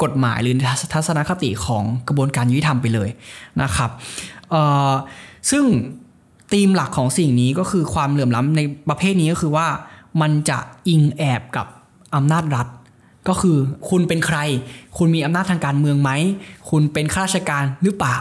[0.03, 0.55] กฎหมายหรือ
[0.93, 3.09] ทัศนคติของกระบวนการยุติธรรมไปเลย
[3.61, 3.89] นะครับ
[4.49, 4.55] เอ
[4.89, 4.91] อ
[5.51, 5.63] ซึ่ง
[6.53, 9.67] ธีมหลักของสิ่งนี้ก็คือความเหลื่อมล้ำในประเภทนี้ก็คือว่า
[10.21, 11.67] มันจะอิงแอบกับ
[12.15, 12.67] อำนาจรัฐ
[13.27, 13.57] ก็คือ
[13.89, 14.37] คุณเป็นใคร
[14.97, 16.11] คุณมีอำนาจทางการเมืองไหม
[16.69, 18.17] คุณเป็นข้าราชการหรือเปล่า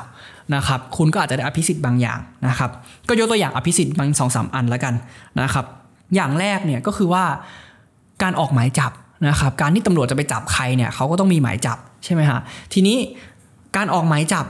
[0.55, 2.71] นะครับคุณก็อาจจะได้อภิสิทธิ์บางอย่างนะครับ
[3.09, 4.95] ก็ยกตัวอย่างอภิสิทธิ์บางสองสามอันแล้วกัน
[5.41, 5.65] นะครับ
[6.15, 7.25] อย่างแรกเนี่ยก็คือว่า
[8.23, 8.93] การออกหมายจับ
[9.29, 12.41] นะครับการที่ตำรวจจะไปจับใครเนี่ยเขาก็ต้องมีหมายจับใช่ไหมฮะ
[12.73, 12.97] ทีนี้
[13.77, 14.45] การออกหมายจับ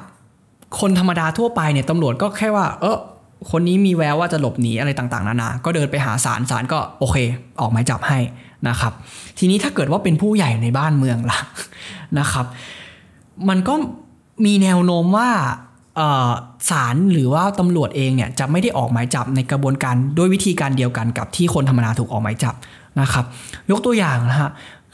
[0.80, 2.98] คนธรรมดาทั่วไปเนี่ยตำรวจก็แค่ว่า เออ
[3.50, 7.16] คนนี้มีแววว่าจะหลบหนีอะไรต่างๆนานา ก็เดินไปหาศาลศาลก็โอเค
[7.60, 8.18] ออกหมายจับให้
[8.68, 8.92] นะครับ
[9.38, 11.38] ทีนี้ถ้าเกิดว่าเป็นผู้ใหญ่ในบ้านเมืองล่ะ
[12.18, 12.46] นะครับ
[13.48, 13.74] มันก็
[14.46, 15.30] มีแนวโน้มว่า
[16.70, 22.54] ศาลหรือว่าตำรวจเองเนี่ยจะไม่ได้ออกหมายจับในกระบวนการด้วยวิธีการเดียวกันกับที่คนธรรมดาถูกออกหมายจับ
[23.00, 23.24] นะครับ
[23.70, 24.50] ยกตัวอย่างนะฮะ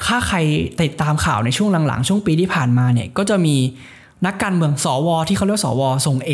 [0.07, 0.39] ถ้าใคร
[0.83, 3.57] ติดตามข่าวในช่วงหลังๆ ช่วงปีที่ผ่านมาเนี่ยก็จะมี
[4.27, 6.31] นักการเมืองสวที่เขาเรียกสวทรงเอ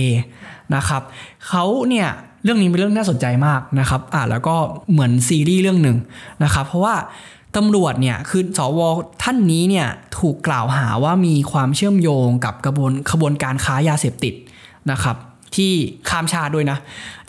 [0.75, 1.03] นะครับ
[1.49, 2.09] เขาเนี่ย
[2.45, 4.57] เรื่องนี้เป็นเรื่องน่าสนใจมากนะครับอ่าแล้วก็
[4.93, 5.99] เหมือนซีรีส์เรื่องหนึ่ง
[6.45, 6.95] นะครับเพราะว่า
[7.57, 8.81] ตำรวจเนี่ยคือสว
[9.23, 9.87] ท่านนี้เนี่ย
[10.19, 14.35] ถูกกล่าวหาว่ามีความเชื่อมโยงกับกระบวนขบวนการค้ายาเสพติด
[14.91, 15.17] นะครับ
[15.57, 15.73] ที่
[16.09, 16.79] ข้ามชาติด้วยนะ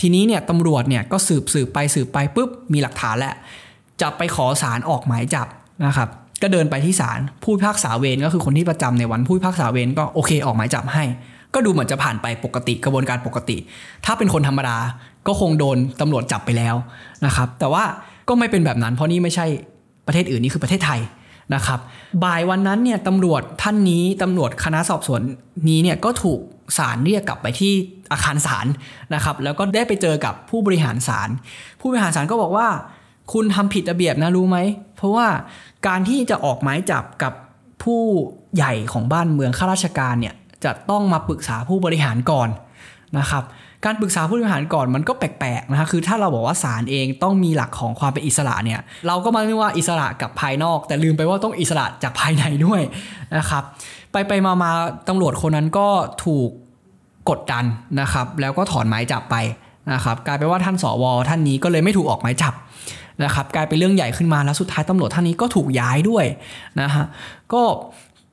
[0.01, 3.33] ทีนี้เนี่ยตำรวจเนี่ยก็สืบสืบไปสืบไปปุ๊บมีหลักฐานแล้ว
[4.01, 5.47] จะไปขอสารออกหมายจับ
[5.85, 6.09] นะครับ
[6.41, 11.03] ก็เดินไปที่ศาลผู้พิพากษาเวรก็คือคนที่ประจำในวันผู้พิพากษาเวรก็โอเคออกหมายจับให้
[11.53, 13.57] ก็ดูเหมือนจะผ่านไปปกติกระบวนการปกติ
[14.05, 14.77] ถ้าเป็นคนธรรมดา
[15.27, 16.75] ก็คงโดนตำรวจจับไปแล้ว
[17.25, 17.83] นะครับแต่ว่า
[18.29, 19.45] ก็ไม่เป็นแบบนั้นเพราะนี่ไม่ใช่
[20.07, 20.99] ประเทศอื่นนี่คือประเทศไทย
[21.53, 21.79] นะครับ
[22.23, 25.21] บ่ายวันนั้นเนี่ยตำรวจท่านนี้ตำรวจคณะสอบสวน
[25.69, 26.39] นี้เนี่ยก็ถูก
[26.77, 27.73] ศาลเรียกกลับไปที่
[28.11, 28.67] อาคารศาล
[29.13, 31.29] นะครับแล้วก็ได้ไปเจอกับผู้บริหารศาล
[31.79, 32.67] ผู้บริหารศาลก็บอกว่า
[33.33, 34.57] คุณทำผิดระเบียบนะรู้ไหม
[34.97, 35.27] เพราะว่า
[35.87, 37.33] การที่จะออกหมายจับกับ
[37.83, 38.01] ผู้
[38.55, 42.49] ใหญ่ของบ้านเมืองข้าราชการเนี่ยจะต้องมาปรึกษาผู้บริหารก่อน
[43.19, 43.43] นะครับ
[43.85, 52.81] การปรึกษาผู้บริหารก่อนมันก็แปลกๆนะคือถ้าเราบอกว่าศาลเองต้องมีหลักของความเป็นอิสระเนี่ยเราก็มาเรียกว่าอิสระกับภายนอก แต่ลืมไปว่าต้องอิสระจากภายในด้วย
[53.37, 53.63] นะครับ
[54.11, 54.71] ไปไปมามา
[55.07, 55.87] ตำรวจคนนั้นก็
[56.25, 56.49] ถูก
[57.29, 57.65] กดดัน
[58.01, 59.35] นะครับ แล้วก็ถอนหมายจับไป
[59.93, 62.53] นะครับกลายเป็นว่าท่านสวท่านนี้ก็เลยไม่ถูกออกหมายจับ
[63.23, 66.25] นะครับกลายเป็นเรื่องใหญ่ขึ้นมาแล้วสุดท้ายตำรวจท่านนี้ก็ถูกย้ายด้วย
[66.81, 67.05] นะฮะ
[67.53, 67.61] ก็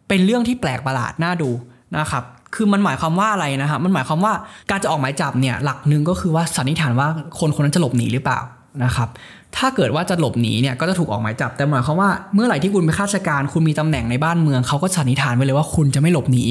[0.08, 1.50] เป็นเรื่องที่แปลกประหลาดน่าดู
[1.98, 4.32] นะครับ คือมันหมายความว่าอะไรนะฮะมันหมายความว่า
[4.70, 7.08] การจะออกหมายจับเนี่ยหลักหนึ่งก็คือว่าสันนิษฐานว่า
[7.38, 8.40] คนคนนั้นจะหลบหนีหรือเปล่า
[8.84, 9.08] นะครับ
[9.56, 16.44] ถ้าเกิดว่าจะหลบหนีเนี่ยก็จะถูกออกหมายจับแต่หมายความว่าเมื่อไหร่ที่คุณเป็นข้าราชการ คุณมีตำแหน่งในบ้านเมืองเขาก็สันนิษฐานไว้เลยว่าคุณจะไม่หลบหนี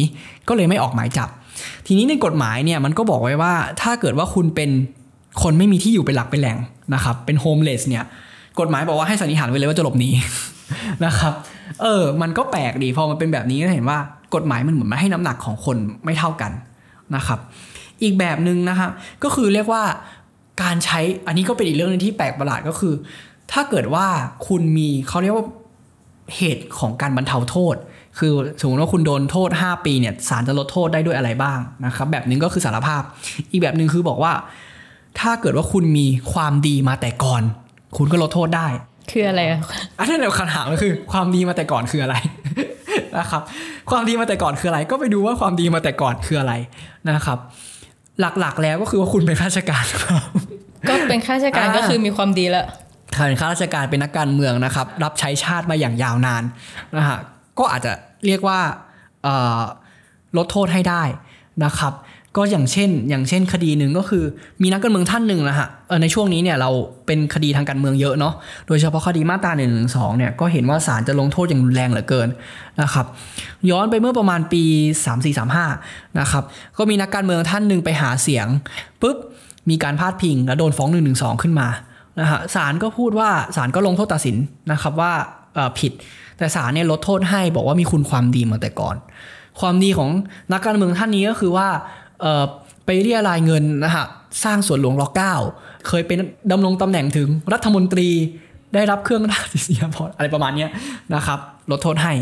[0.47, 1.29] ก็เลยไม่ออกหมายจับ
[1.85, 4.69] ทีนี้ในกฎหมายเนี่ยมันก็บอกไว้ว่า ถ้าเกิดว่าคุณเป็น
[5.43, 6.57] คนไม่มีที่อยู่เป็นหลักเป็นแหล่ง
[6.93, 8.03] นะครับเป็นโฮมเลสเนี่ย
[8.59, 10.09] กฎหมายบอกว่าให้สันนิษฐานไว้เลยว่าจะหลบหนี
[11.05, 11.33] นะครับ
[11.81, 13.99] เออมันก็แปลกดีพอมันเป็นแบบนี้ก็เห็นว่า
[14.35, 16.51] กฎหมายมันเหมือนมาให้น้ำหนักของคนไม่เท่ากัน
[17.15, 17.39] นะครับ
[18.03, 18.89] อีกแบบหนึ่งนะครับ
[19.23, 19.83] ก็คือเรียกว่า
[20.63, 22.93] การใช้อันนี้ก็เป็นอีกเรื่องนึงที่แปลกประหลาดก็คือ
[23.51, 24.05] ถ้าเกิดว่า
[24.47, 25.45] คุณมีเขาเรียกว่า
[26.35, 27.75] เหตุของการบรรเทาโทษ
[28.17, 33.01] คือสมมติว่าคุณโดนโทษ 5 ปีเนี่ยศาลจะลดโทษได้ด้วยอะไรบ้างนะครับ แบบหนึงก็คือสารภาพ
[33.51, 34.33] อีกแบบหนึ่งคือบอกว่า
[35.19, 37.43] ถ้าเกิดว่าคุณมีความดีมาแต่ก่อน
[37.97, 38.67] คุณก็ลดโทษได้
[39.11, 39.59] คืออะไรอะ
[39.99, 42.15] อันนั้นเดี๋ยวคำถามก็คือ ความดีมาแต่ก่อนคืออะไร
[43.17, 43.41] นะครับ
[43.89, 46.53] ความดีมาแต่ก่อนคืออะไร ก็ไปดูว่าความดีมาแต่ก่อนคืออะไร
[47.09, 47.37] นะครับ
[48.39, 50.21] หลักๆแล้วก็คือว่าคุณเป็นข้าราชการครับ
[50.89, 52.65] ก็เป็นข้าราชการอ่าก็คือมีความดีแล้ว
[53.13, 56.43] ถ้าเป็นข้าราชการเป็นนักการเมืองนะครับ รับใช้ชาติมาอย่างยาวนาน
[56.97, 57.17] นะฮะ
[57.59, 57.91] ก็อาจจะ
[58.25, 58.59] เรียกว่า
[59.23, 59.59] เอ่อ
[60.37, 61.03] ลดโทษให้ได้
[61.65, 61.93] นะครับ
[62.37, 64.23] ก็อย่างเช่น อย่างเช่นคดีหนึ่งก็คือ
[64.61, 65.67] มีนักการเมืองท่านหนึ่งนะฮะ
[66.01, 66.69] ในช่วงนี้เนี่ยเรา
[67.05, 68.33] เป็นคดีทางการเมืองเยอะเนาะ
[68.67, 69.65] โดยเฉพาะคดีมาตรา1นึ
[70.17, 72.29] เนี่ยก็เห็นว่าศาลจะลงโทษอย่างรุนแรงเหลือเกิน
[72.81, 73.05] นะครับ
[73.69, 74.63] ย้อนไปเมื่อประมาณปี
[75.41, 76.43] 3435นะครับ
[76.77, 78.47] ก็มีนักการเมืองท่านหนึ่งไปหาเสียง
[79.01, 79.17] ปุ๊บ
[79.69, 81.11] มีการพาดพิงแล้วโดนฟ้อง1นึ
[81.41, 81.67] ขึ้นมา
[82.19, 84.35] นะฮะศาลก็พูดว่าศาลก็ลงโทษตัดสิน
[84.71, 85.11] นะครับว่า
[85.79, 85.91] ผิด
[86.37, 88.95] แต่ศาลเนี่ยลดโทษให้บอกว่ามีคุณความดีมาแต่ก่อน
[89.59, 90.09] ความดีของ
[90.53, 91.67] นักการเมืองท่านนี้ก็คือว่า
[92.85, 94.05] ไปเรียรายเงินนะฮะ
[94.43, 95.35] สร้างสวนหลวงรเก้า
[95.87, 96.17] เคยเป็น
[96.51, 98.09] ดำรงตำแหน่งถึงรัฐมนตรี
[98.73, 100.67] ได้รับเครื่องราชสีพรอะไรประมาณนี้
[101.15, 101.39] นะครับ
[101.71, 102.13] ลดโทษให้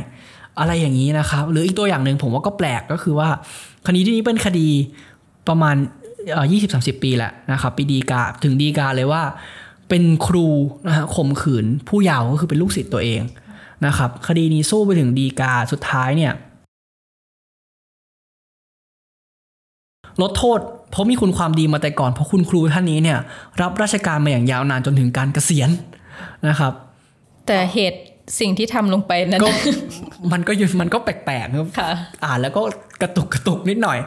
[0.60, 3.30] อะไรอย่างนี้นะครับ หรืออีกตัวอย่างหนึ่งผมว่าก็แปลกก็คือว่า
[3.88, 4.68] คดีที่นี้เป็นคดี
[5.48, 5.76] ประมาณ
[6.52, 9.24] ยี่สิบสาสิบปีแหละนะครับปีดีกาถึงดีกาเลยว่า
[9.90, 10.48] เป็นครู
[10.88, 13.22] นะฮะข่มขืนผู้เยาว์ก็คือเป็นลูกศิษย์ตัวเอง
[13.86, 16.34] นะครับ คดีนี้สู้ไปถึงดีกาสุดท้ายเนี่ย
[20.22, 20.60] ลดโทษ
[20.92, 23.18] เพราะมีคุณความดีมาแต่ก่อน เพราะคุณครูท่านนี้เนี่ย
[23.62, 25.70] รับราชการมาอย่างยาวนานจนถึงการเกษียณ
[26.48, 26.74] นะครับ
[27.48, 28.00] แต่เหตุ
[28.40, 29.52] สิ่งที่ทำลงไปนั้นก็
[30.32, 31.90] มันก็อยู่มันก็แปลกๆครับค่ะ
[32.26, 32.62] อ่านแล้วก็
[33.02, 34.00] กระตุกกระตุกนิดหน่อย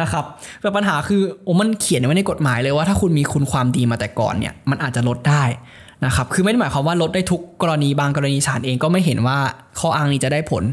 [0.00, 0.24] นะครับ
[0.60, 5.44] แต่ปัญหาคือโอ้มันเขียนไว้ในกฎหมายเลยว่าถ้าคุณมีคุณความดีมาแต่ก่อนเนี่ยมันอาจจะลดได้
[6.06, 9.38] นะครับคือไม่ได้หมายความว่าลดได้ทุกกรณีบางกรณีศาลเองก็ไม่เห็นว่า
[9.80, 10.64] ข้ออ้างนี้จะได้ผล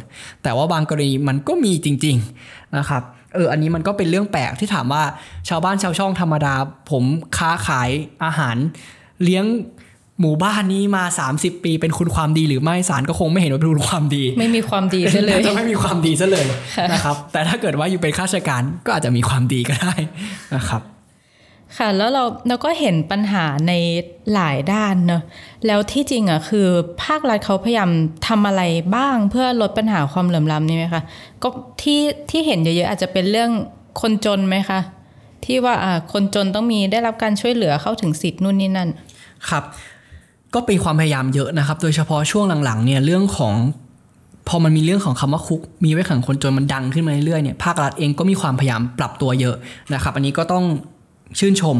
[0.43, 2.15] แต่ว่าบางกรณีมันก็มีจริง
[2.47, 3.03] ๆนะครับ
[3.35, 5.03] เอออันนี้มันก็เป็นเรื่องแปลกที่ถามว่า
[5.49, 6.53] ชาวบ้านชาวช่องธรรมดา
[6.91, 7.03] ผม
[7.37, 7.89] ค้าขาย
[8.23, 8.55] อาหาร
[9.23, 9.45] เลี้ยง
[10.21, 16.45] หมู่บ้านนี้มา 30 ปีเป็นคุณความดีหรือไม่ศาลก็คงไม่เห็นว่าเป็นคุณความดี ไม่มีความดีซะเลยจะไม่มีความดีซะเลย
[16.77, 19.93] ค่ะนะครับ แต่ถ้าเกิดว่าอยู่เป็นข้าราชการก็อาจจะมีความดีก็ได้
[20.55, 20.81] นะครับ
[21.77, 23.73] ค่ะแล้วเราเราก็เห็นปัญหาใน
[24.33, 25.21] หลายด้านเนอะ
[25.67, 26.67] แล้วที่จริงอะคือ
[27.03, 27.89] ภาครัฐเขาพยายาม
[28.27, 28.63] ทำอะไร
[28.95, 31.01] บ้างเพื่อลดปัญหาความเหลื่อมล้ำนี่ไหมคะ
[31.43, 31.47] ก็
[31.81, 33.51] ที่ที่เห็นเยอะๆอาจจะเป็นเรื่อง
[34.01, 34.79] คนจนไหมคะ
[35.45, 38.89] ที่ว่าอ่าคนจนต้องมีได้รับการช่วยเหลือเข้าถึงสิทธิ์นู่นนี่นั่น
[39.49, 39.63] ครับ
[40.53, 43.53] ก็เป็นความพยายามเยอะนะครับ โดยเฉพาะช่วงหลังๆเนี่ยเรื่องของ
[44.47, 49.55] พอมันมีเรื่องของคำว่าคุก มีไว้ขังคนจนมันดังขึ้นมาเรื่อยๆเนี่ยภาครัฐเองก็มีความพยายามปรับตัวเยอะ
[49.93, 50.63] นะครับ อันนี้ก็ต้อง
[51.39, 51.77] ชื่นชม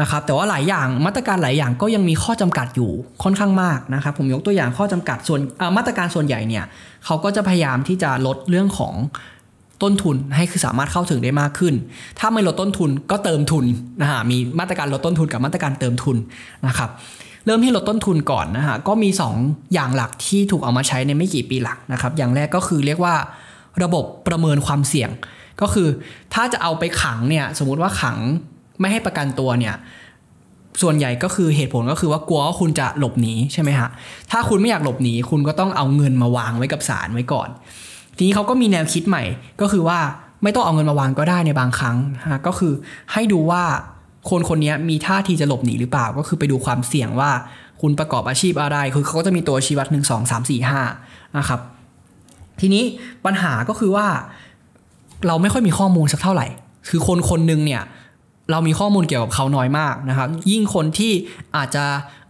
[0.00, 2.90] นะครับ แต่ว่าหลายอย่างมาตรการหลายอย่างก็ยังมีข้อจำกัดอยู่
[3.22, 5.40] ค่อนข้างมากนะครับ ผมยกตัวอย่างข้อจำกัดส่วน
[5.76, 6.64] มาตรการส่วนใหญ่เนี่ย
[7.04, 8.94] เขาก็จะพยายามที่จะลดเรื่องของ
[9.82, 11.74] ต้นทุนให้คือสามารถเข้าถึงได้มากขึ้น
[12.18, 13.64] ถ้าไม่ลดต้นทุนก็เติมทุน
[14.00, 16.16] นะฮะมีมาตรการลดต้นทุนกับมาตรการเติมทุน
[16.66, 16.90] นะครับ
[17.46, 23.14] เริ่มที่ลดต้นทุนก่อนนะฮะก็มี 2 อย่างหลักที่ถูกเอามาใช้ในไม่กี่ปีหลักนะครับ อย่างแรกก็คือเรียกว่า
[23.82, 25.10] ระบบประเมินความเสี่ยง
[25.60, 25.88] ก็คือ
[26.34, 28.16] ถ้าจะเอาไปขังเนี่ยสมมุติว่าขัง
[28.80, 29.74] ไม่ให้ประกันตัวเนี่ย
[30.82, 33.88] ส่วนใหญ่ก็คือเหตุผลก็คือว่ากลัวว่าคุณจะหลบหนีใช่ไหมฮะ
[34.30, 37.48] ถ้าคุณไม่อยากหลบหนีคุณก็ต้องเอาเงินมาวางไว้กับศาลไว้ก่อน
[38.16, 39.24] ทีนี้เขาก็มีแนวคิดใหม่
[39.60, 39.98] ก็คือว่า
[40.42, 41.96] ไม่ต้องเอาเงินมาวางก็ได้ในบางครั้ง
[42.28, 42.72] ฮะก็คือ
[43.12, 43.62] ให้ดูว่า
[44.30, 47.30] คนคนนี้มีท่าทีจะหลบหนีหรือเปล่า ก็คือไปดูความเสี่ยงว่า
[47.80, 50.82] คุณประกอบอาชีพอะไร คือเขาก็จะมีตัวชี้วัดหนึ่งสองสามสี่ห้า
[51.38, 51.60] นะครับ
[52.60, 52.84] ทีนี้
[53.24, 54.06] ปัญหาก็คือว่า
[55.26, 56.46] เราไม่ค่อยมีข้อมูลสักเท่าไหร่
[56.88, 57.82] คือคนคนหนึ่งเนี่ย
[58.50, 61.12] เรามีข้อมูลเกี่ยวกับเขาน้อยมากนะครับ ยิ่งคนที่
[61.56, 61.84] อาจจะ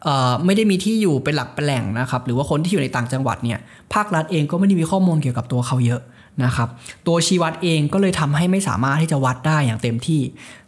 [0.05, 3.59] เอ่อไม่ได้มีที่อยู่เป็นหลักเป็นแหล่งนะครับ หรือว่าคนที่อยู่ในต่างจังหวัดเนี่ย
[3.95, 6.01] ภาครัฐเองก็ไม่ได้มีข้อมูลเกี่ยวกับตัวเขาเยอะ
[6.45, 6.69] นะครับ
[7.07, 10.21] ตัวชี้วัดเองก็เลยทำให้ไม่สามารถที่จะวัดได้อย่างเต็มที่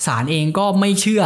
[0.06, 1.22] ศาลเองก็ไม่เชื่อ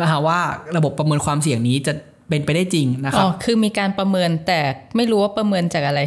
[0.00, 0.38] นะฮะว่า
[0.76, 1.92] ระบบประเมินความเสี่ยงนี้จะ
[2.28, 4.60] เป็นไปได้จริงนะคอ๋รัอบคือมีการประเมินแต่
[4.96, 6.00] ไม่รู้ว่าประเมินจากอะไร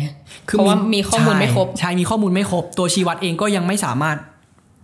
[0.50, 4.18] คือเพราะว่ามีข้อมูลไม่ครบใช่ใช่ มีข้อมูลไม่ครบ ตัวชี้วัดเองก็ยังไม่สามารถ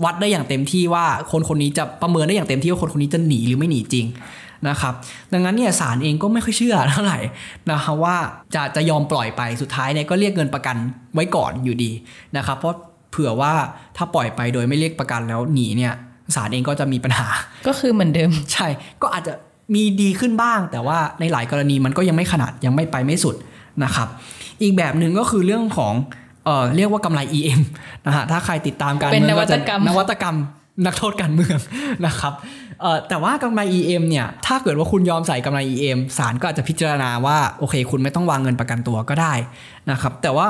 [0.04, 4.06] วัดได้อย่างเต็มที่ว่าคนคนนี้จะประเมินได้อย่างเต็มที่ว่าคนคนนี้จะหนีหรือไม่หนีจริง
[4.70, 4.94] นะครับ
[5.34, 7.20] ดังนั้นเนี่ยศาลเองก็ไม่ค่อยเชื่อเท่าไหร่
[7.72, 8.16] นะครับว่า
[8.56, 10.76] จะจะยอมปล่อยไปสุดท้ายเนี่ยก็เรียกเงินประกัน
[11.14, 11.92] ไว้ก่อนอยู่ดี
[12.38, 12.76] นะครับเพราะ
[13.12, 13.54] เผื่อว่า
[13.98, 15.94] ถ้าปล่อยไปโดยไม่เรียกประกันแล้วหนีเนี่ย
[16.36, 17.28] ศาลเองก็จะมีปัญหา
[17.68, 18.68] ก็คือเหมือนเดิม ใช่
[19.02, 19.34] ก็อาจจะ
[19.76, 23.36] มีดีขึ้นบ้าง แต่ว่าในหลายกรณีมันก็ยังไม่ขนาดยังไม่ไปไม่สุด
[23.84, 24.08] นะครับ
[24.62, 25.94] อีกแบบหนึ่งก็คือเรื่องของ
[26.50, 27.62] เอ่อเรียกว่ากำไร EM
[28.06, 30.38] นะฮะถ้าใครติดตามการเป็นมืองนวัตกรรมจะนวัตกรรม
[30.86, 31.58] นักโทษการเมือง
[32.06, 32.34] นะครับ
[32.82, 39.34] เอ่อแต่ว่ากำไร EM เนี่ย ถ้าเกิดว่าคุณยอมใส่กำไร EM ศาลก็อาจจะพิจารณาว่า โอเค คุณไม่ต้องวางเงินประกันตัวก็ได้
[39.92, 40.48] นะครับ แต่ว่า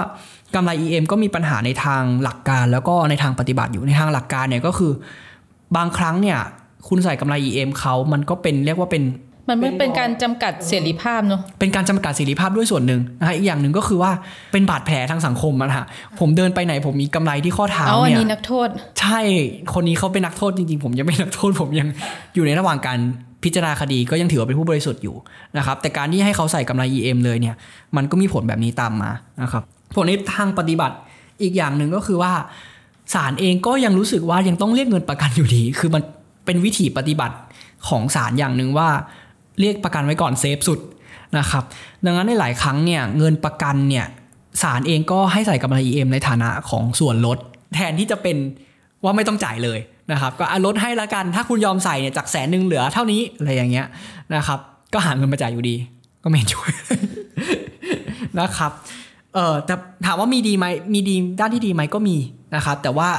[0.55, 4.91] กำไร EM ก็มีปัญหาในทางหลักการ แล้วก็ในทางปฏิบัติอยู่ในทางหลักการเนี่ยก็คือ
[5.75, 6.39] บางครั้งเนี่ย
[6.87, 9.03] คุณใส่กำไร EM เขามันก็เป็นเรียกว่าเป็น
[9.49, 14.11] มันไม่เป็นการจำกัดเสรีภาพเนอะเป็นการจำกัดเสรีภาพด้วยส่วนหนึ่งนะฮะอีกอย่างหนึ่งก็คือว่า
[14.51, 15.85] เป็นบาดแผลทางสังคมอะนะฮะ
[16.19, 18.67] ผมเดินไปไหนผมมีกำไรที่ข้อเท้าเอาอันเนี่ยนี้นักโทษ
[18.99, 19.19] ใช่
[19.73, 21.87] คนนี้เขาเป็นนักโทษจริงๆ ผมยังไม่นักโทษผมยัง
[22.35, 22.99] อยู่ในระหว่างการ
[23.43, 25.15] พิจารณาคดีก็ยังถือว่าเป็นผู้บริสุทธิ์อยู่
[25.57, 27.55] นะครับแต่การที่ให้เขาใส่กำไร EM เลยเนี่ย
[27.95, 29.63] มันก็มีผลแบบนี้ตามมานะครับ
[29.95, 30.95] ผลในทางปฏิบัติ
[31.41, 32.33] อีกอย่างหนึ่งก็คือว่า
[33.13, 36.01] ศาลเองก็ยังรู้สึกว่ายังต้องเรียกเงินประกันอยู่ดี คือมัน
[36.45, 37.35] เป็นวิธีปฏิบัติ
[37.87, 38.89] ของศาลอย่างหนึ่งว่า
[39.59, 40.79] เรียกประกันไว้ก่อนเซฟสุด
[41.37, 41.63] นะครับ
[42.05, 44.05] ดังนั้นในหลายครั้งเนี่ยเงินประกันเนี่ย
[44.61, 47.37] ศาลเองก็ให้ใส่กำไร EM ในฐานะของส่วนลด
[47.75, 48.37] แทนที่จะเป็น
[49.03, 49.79] ว่าไม่ต้องจ่ายเลย
[50.11, 53.87] นะครับ ก็อะลดให้ละกันถ้าคุณยอมใส่เนี่ยจากแสนหนึ่งเหลือเท่านี้อะไรอย่างเงี้ย
[54.35, 54.59] นะครับ
[54.93, 55.75] ก็หาเงินมาจ่ายอยู่ดี
[56.23, 56.71] ก็ไม่ช่วย
[58.39, 58.71] นะครับ
[59.33, 59.73] เออแต่
[60.05, 62.17] ถามว่ามีดีไหมมีดีด้านที่ดีไหมก็มี
[62.55, 63.09] นะครับ แต่ว่า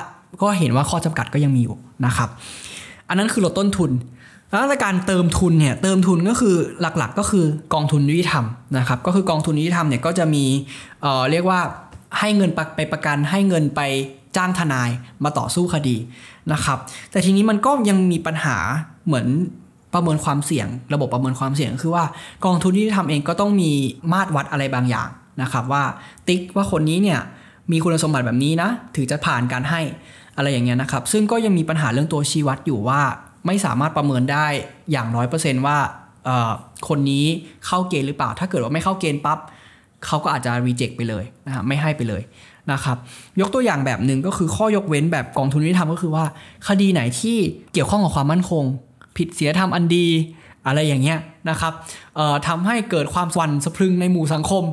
[0.43, 1.77] ก็เห็นว่าข้อจำกัดก็ยังมีอยู่
[2.07, 2.29] นะครับ
[3.09, 3.91] อันนั้นคือลดต้นทุน
[4.51, 8.45] แล้วการเติมทุนเนี่ยเติมทุนก็คือหลักๆก็คือกองทุนยุติธรรม
[8.79, 10.45] นะครับก็คือกองทุนยุติธรรมเนี่ยก็จะมี
[11.03, 11.61] เอ่อเรียกว่า
[12.19, 13.81] ให้เงินไปประกันให้เงินไป
[14.37, 14.91] จ้างทนาย
[15.25, 15.97] มาต่อสู้คดี
[16.53, 16.79] นะครับ
[17.11, 18.57] แต่ทีนี้มันก็ยังมีปัญหา
[19.07, 19.27] เหมือน
[19.95, 22.05] ประเมินความเสี่ยง ระบบประเมินความเสี่ยงคือว่า
[22.45, 23.71] กองทุนยุติธรรมเองก็ต้องมี
[24.13, 25.09] มาตรวัดอะไรบางอย่าง
[25.43, 25.85] นะครับ ว่า
[26.29, 27.21] ติ๊กว่าคนนี้เนี่ย
[27.73, 29.81] มีคุณสมบัติแบบนี้นะ ถึงจะผ่านการให้
[30.37, 33.01] อะไรอย่างเงี้ยนะครับ ซึ่งก็ยังมีปัญหาเรื่องตัวชี้วัดอยู่ว่า
[33.47, 34.47] ไม่สามารถประเมินได้
[34.93, 35.79] อย่างร้อยเปอร์เซนต์ว่า
[36.89, 37.25] คนนี้
[37.67, 39.39] เข้าเกณฑ์หรือเปล่า ถ้าเกิดว่าไม่เข้าเกณฑ์ปั๊บ
[40.07, 42.23] เขาก็อาจจะรีเจ็คไปเลยนะฮะไม่ให้ไปเลย
[42.73, 42.97] นะครับ
[43.41, 46.25] ยกตัวอย่างแบบหนึ่งก็คือข้อยกเว้นแบบกองทุนยุติธรรมก็คือว่า
[46.69, 47.37] คดีไหนที่
[47.73, 48.65] เกี่ยวข้องกับความมั่นคง
[49.17, 50.07] ผิดศีลธรรมอันดี
[50.67, 51.19] อะไรอย่างเงี้ย
[51.51, 51.73] นะครับ
[52.49, 54.65] ทำให้เกิดความสวันสะพรึงในหมู่สังคม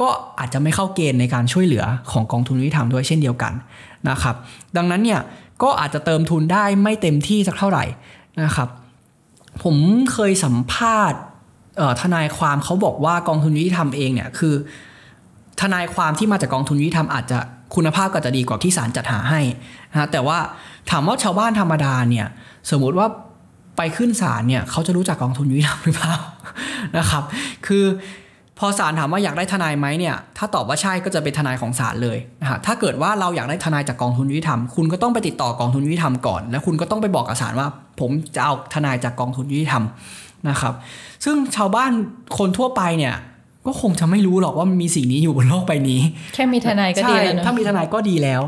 [0.00, 3.52] ก็อาจจะไม่เข้าเกณฑ์ในการช่วยเหลือของกองทุนยุติธรรมด้วยเช่นเดียวกัน
[4.10, 4.34] นะครับ
[4.76, 5.20] ดังนั้นเนี่ย
[5.62, 7.84] ก็อาจจะเติมทุนได้ไม่เต็มที่สักเท่าไหร่
[8.42, 8.68] นะครับ
[9.62, 9.76] ผม
[10.12, 11.20] เคยสัมภาษณ์
[12.00, 14.54] ทนายความเขาบอกว่ากองทุนยุติธรรมเองเนี่ยคือ
[15.60, 17.38] ทนายความที่มาจากกองทุนยุติธรรมอาจจะ
[17.74, 19.40] คุณภาพก็จะดีกว่าที่ศาลจัดหาให้
[19.90, 20.38] นะฮะแต่ว่า
[20.90, 22.26] ถามว่าชาวบ้านธรรมดาเนี่ย
[22.70, 23.06] สมมุติว่า
[23.76, 26.16] ไปขึ้นศาลเนี่ยเขาจะรู้จักกองทุนยุติธรรมหรือเปล่า
[26.98, 27.22] นะครับ
[27.66, 27.84] คือ
[28.58, 37.68] พอศาลถามว่าอยากได้ทนายไหมเนี่ย ถ้าตอบว่าใช่ก็จะเป็นทนายของศาลเลยนะฮะถ้าเกิดว่าเราอยากได้ทนายจากกองทุนยุติธรรม คุณก็ต้องไปติดต่อกองทุนยุติธรรมก่อน แล้วคุณก็ต้องไปบอกกับศาลว่า
[38.00, 39.84] ผมจะเอาทนายจากกองทุนยุติธรรม
[40.48, 40.74] นะครับ
[41.24, 41.92] ซึ่งชาวบ้าน
[42.38, 43.14] คนทั่วไปเนี่ย
[43.66, 46.00] ก็คงจะไม่รู้หรอกว่ามันมีสิ่งนี้อยู่บนโลกใบนี้
[46.34, 48.42] แค่มีทนายก็ดีแล้วใช่เนอะถ้ามีทนายก็ดีแล้ว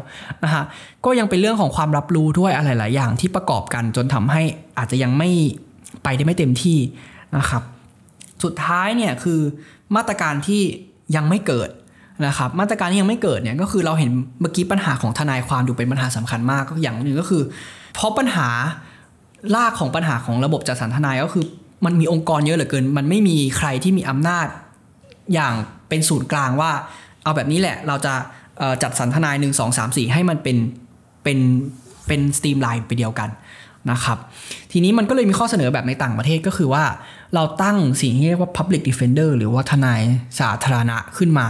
[0.44, 0.64] นะฮะ
[1.04, 4.42] ก็ยังเป็นเรื่องของความรับรู้ด้วยอะไรหลายอย่างที่ประกอบกันจนทำให้
[4.78, 5.30] อาจจะยังไม่
[6.04, 6.78] ไปได้ไม่เต็มที่
[7.36, 7.62] นะครับ
[8.44, 9.40] สุดท้ายเนี่ยคือ
[9.96, 10.62] มาตรการที่
[11.16, 11.70] ยังไม่เกิด
[12.26, 17.42] นะครับมาตรการที่ยังไม่เกิดเนี่ยก็คือเราเห็นเมื่อกี้ปัญหาของทนายความดูเป็นปัญหาสำคัญมากก็อย่างหนึ่งก็คือ
[17.94, 18.48] เพราะปัญหา
[19.56, 21.44] รากของปัญหาของระบบจัดสรรทนายก็คือ
[21.84, 24.46] มันมีองค์กรเยอะเหลือเกิน มันไม่มีใครที่มีอำนาจ
[25.34, 25.54] อย่าง
[25.88, 26.70] เป็นศูนย์กลางว่า
[27.22, 28.14] เอาแบบนี้แหละเราจะ
[28.82, 30.56] จัดสรรทนายหนึ่งสองสามสี่ให้มันเป็น
[31.24, 31.38] เป็น
[32.06, 33.28] เป็น streamline ไปเดียวกัน
[33.90, 34.18] นะครับ
[34.72, 36.84] ทีนี้มันก็เลยมีข้อเสนอแบบในต่างประเทศก็คือว่า
[37.34, 40.00] เราตั้งสิ่งที่เรียกว่า Public Defender หรือว่าทนาย
[40.40, 41.46] สาธารณะขึ้นมา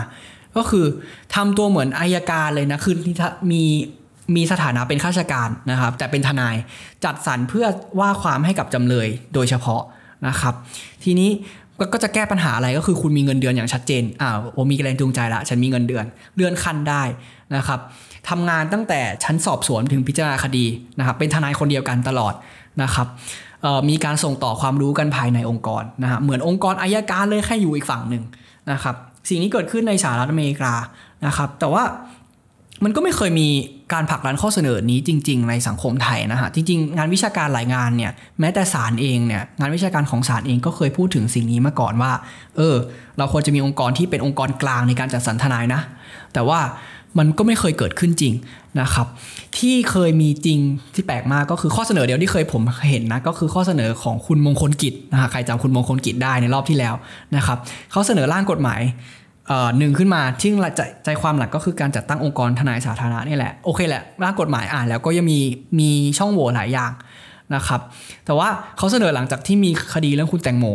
[0.56, 0.86] ก็คือ
[1.34, 2.94] ทำตัวเหมือนอัยการเลยนะคือ
[3.52, 3.62] มี
[4.36, 6.54] มีสถานะเป็นข้าราชการนะครับ แต่เป็นทนาย
[7.04, 7.66] จัดสรรเพื่อ
[8.00, 9.82] ว่าความให้กับจำเลยโดยเฉพาะ
[10.26, 10.54] นะครับ
[11.04, 11.30] ทีนี้
[11.92, 17.02] ก็จะแก้ปัญหาอะไรก็คือคุณมีเงินเดือนอย่างชัดเจนอ่าโอมีแรงจูงใจละฉันมีเงินเดือนเลื่อนขั้นได้
[17.56, 17.80] นะครับ
[18.28, 20.66] ทำงานตั้งแต่ชั้นสอบสวนถึงพิจารณาคดี
[20.98, 22.34] นะครับเป็นทนายคนเดียวกันตลอด
[22.82, 23.06] นะครับ
[23.88, 28.22] มีการส่งต่อความรู้กันภายในองค์กรนะฮะเหมือนองค์กรอายการเลยแค่อยู่อีกฝั่งหนึ่ง
[28.72, 28.94] นะครับ
[29.28, 30.74] สิ่งนี้เกิดขึ้นในสหรัฐอเมริกา
[31.26, 31.82] นะครับแต่ว่า
[32.84, 33.48] มันก็ไม่เคยมี
[33.92, 42.12] การผลักดันข้อเสนอนี้จริง ๆ ในสังคมไทยนะฮะจริง ๆ งานวิชาการหลายงานเนี่ยแม้แต่ศาลเองเนี่ยงานวิชาการของศาลเองก็เคยพูดถึงสิ่งนี้มาก่อนว่า
[42.56, 42.76] เออ
[43.18, 45.80] เราควรจะมีองค์กรที่เป็นองค์กรกลางในการจัดสรรทนายนะ
[46.32, 46.60] แต่ว่า
[47.18, 48.34] มันก็ไม่เคยเกิดขึ้นจริง
[48.80, 49.06] นะครับ
[49.58, 50.58] ที่เคยมีจริง
[50.94, 56.94] ที่แปลกมากก็คือข้อเสนอเดียวที่เคยผมเห็นนะก็คือข้อเสนอของคุณมงคลกิจนะฮะใครจำคุณมงคลกิจได้ในรอบที่แล้ว
[57.36, 57.58] นะครับ
[57.90, 58.80] เขาเสนอร่างกฎหมาย
[59.78, 65.40] หนึ่งขึ้นมาที่ใจใจความหลักก็คือการจัดตั้งองค์กรทนายสาธารณะนี่แหละโอเคแหละร่างกฎหมายอ่านแล้วก็ยังมี
[65.80, 66.92] มีช่องโหว่หลายอย่าง
[67.54, 67.80] นะครับ
[68.26, 70.66] แต่ว่าเขาเสนอหลังจากที่มีคดีเรื่องคุณแตงโม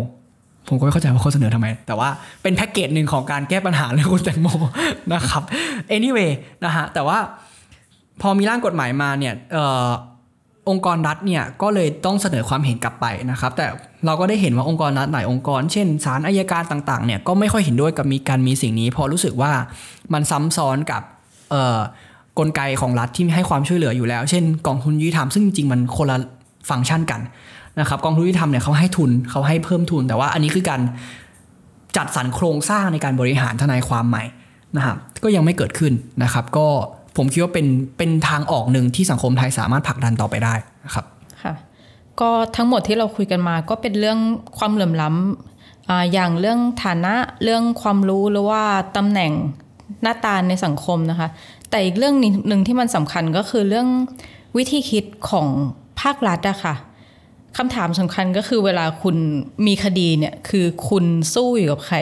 [0.67, 2.09] ผมก็ไม่เข้าใจว่าเขาเสนอทำไม แต่ว่า
[2.41, 4.47] เป็นแพ็กเกจหนึ่งของการแก้ปัญหาเรื่องคุณแตงโม
[5.13, 5.43] นะครับ
[5.95, 6.31] anyway
[6.65, 7.17] นะฮะแต่ว่า
[8.21, 13.67] พอมีร่างกฎหมายมาเนี่ยเองค์กรรัฐเนี่ยก็เลยต้องเสนอความเห็นกลับไปนะครับ แต่
[14.05, 19.51] เราก็ได้เห็นว่าองค์กรรัฐหลายองค์กร เช่นศาลอายการต่างๆเนี่ยก็ไม่ค่อยเห็นด้วยกับมีการมีสิ่งนี้เพราะรู้สึกว่า
[20.13, 21.01] มันซ้ำซ้อนกับ
[22.39, 26.17] กลไกของรัฐที่ให้ความช่วยเหลืออยู่แล้ว เช่น กองทุนยุติธรรมซึ่งจริงมันคนละ
[26.69, 27.21] ฟังก์ชันกัน
[27.79, 30.81] นะครับกองทุนยุติธรรมเนี่ยเขาให้ทุนเขาให้เพิ่มทุน แต่ว่าอันนี้คือการ
[31.97, 34.23] จัดสรรโครงสร้างในการบริหารทนายความใหม่
[34.77, 36.67] นะครับก็ยังไม่เกิดขึ้นนะครับ ก็
[37.17, 40.53] ผมคิดว่าเป็นเป็นทางออกหนึ่งที่สังคมไทยสามารถผลักดันต่อไปได้
[40.85, 41.05] นะครับ
[41.43, 41.53] ค่ะ
[42.19, 44.19] ก็ทั้งหมดที่เราคุยกันมาก็เป็นเรื่อง
[44.57, 48.61] ความเหลื่อมล้ำอ่าอย่างเรื่องฐานะเรื่องความรู้หรือว่า
[48.97, 49.31] ตำแหน่ง
[50.01, 51.29] หน้าตาในสังคมนะคะ
[51.69, 52.15] แต่อีกเรื่อง
[52.47, 53.87] หนึ่งที่มันสำคัญก็คือเรื่อง
[54.57, 55.47] วิธีคิดของ
[56.01, 56.75] ภาครัฐอะค่ะ
[57.57, 59.15] คำถามสำคัญก็คือเวลาคุณ
[59.67, 61.97] มีคดีเนี่ยคือคุณสู้อยู่กับใคร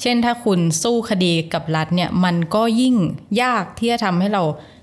[0.00, 2.94] เช่นถ้าคุณสู้คดีกับรัฐเนี่ยมันก็ยิ่ง
[3.42, 4.42] ยากที่จะทำให้เรา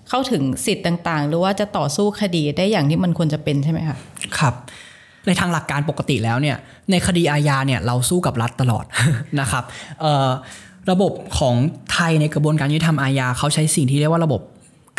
[0.10, 3.98] เข้าถึงสิทธิ์ต่างๆ หรือว่าจะต่อสู้คดีได้อย่างที่มันควรจะเป็นใช่ไหมคะ
[4.40, 4.54] ครับ
[5.28, 6.58] ในทางหลักการปกติแล้วเนี่ย
[6.92, 8.86] ในคดีอาญาเนี่ยเราสู้กับรัฐตลอด
[9.40, 9.64] นะครับ
[10.92, 11.56] ระบบของ
[11.94, 14.42] ไทยในกระบวนการยุติธรรมอาญาเขาใช้สิ่งที่เรียกว่าระบบ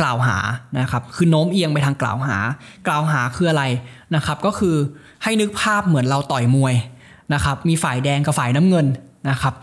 [0.00, 0.38] กล่าวหา
[0.80, 2.36] นะครับคือโน้มเอียงไปทางกล่าวหา
[2.86, 3.64] กล่าวหาคืออะไร
[4.16, 4.76] นะครับ ก็คือ
[5.22, 6.74] ให้นึกภาพเหมือนเราต่อยมวย
[7.34, 8.86] นะครับมีฝ่ายแดงกับฝ่ายน้ำเงิน
[9.30, 9.54] นะครับ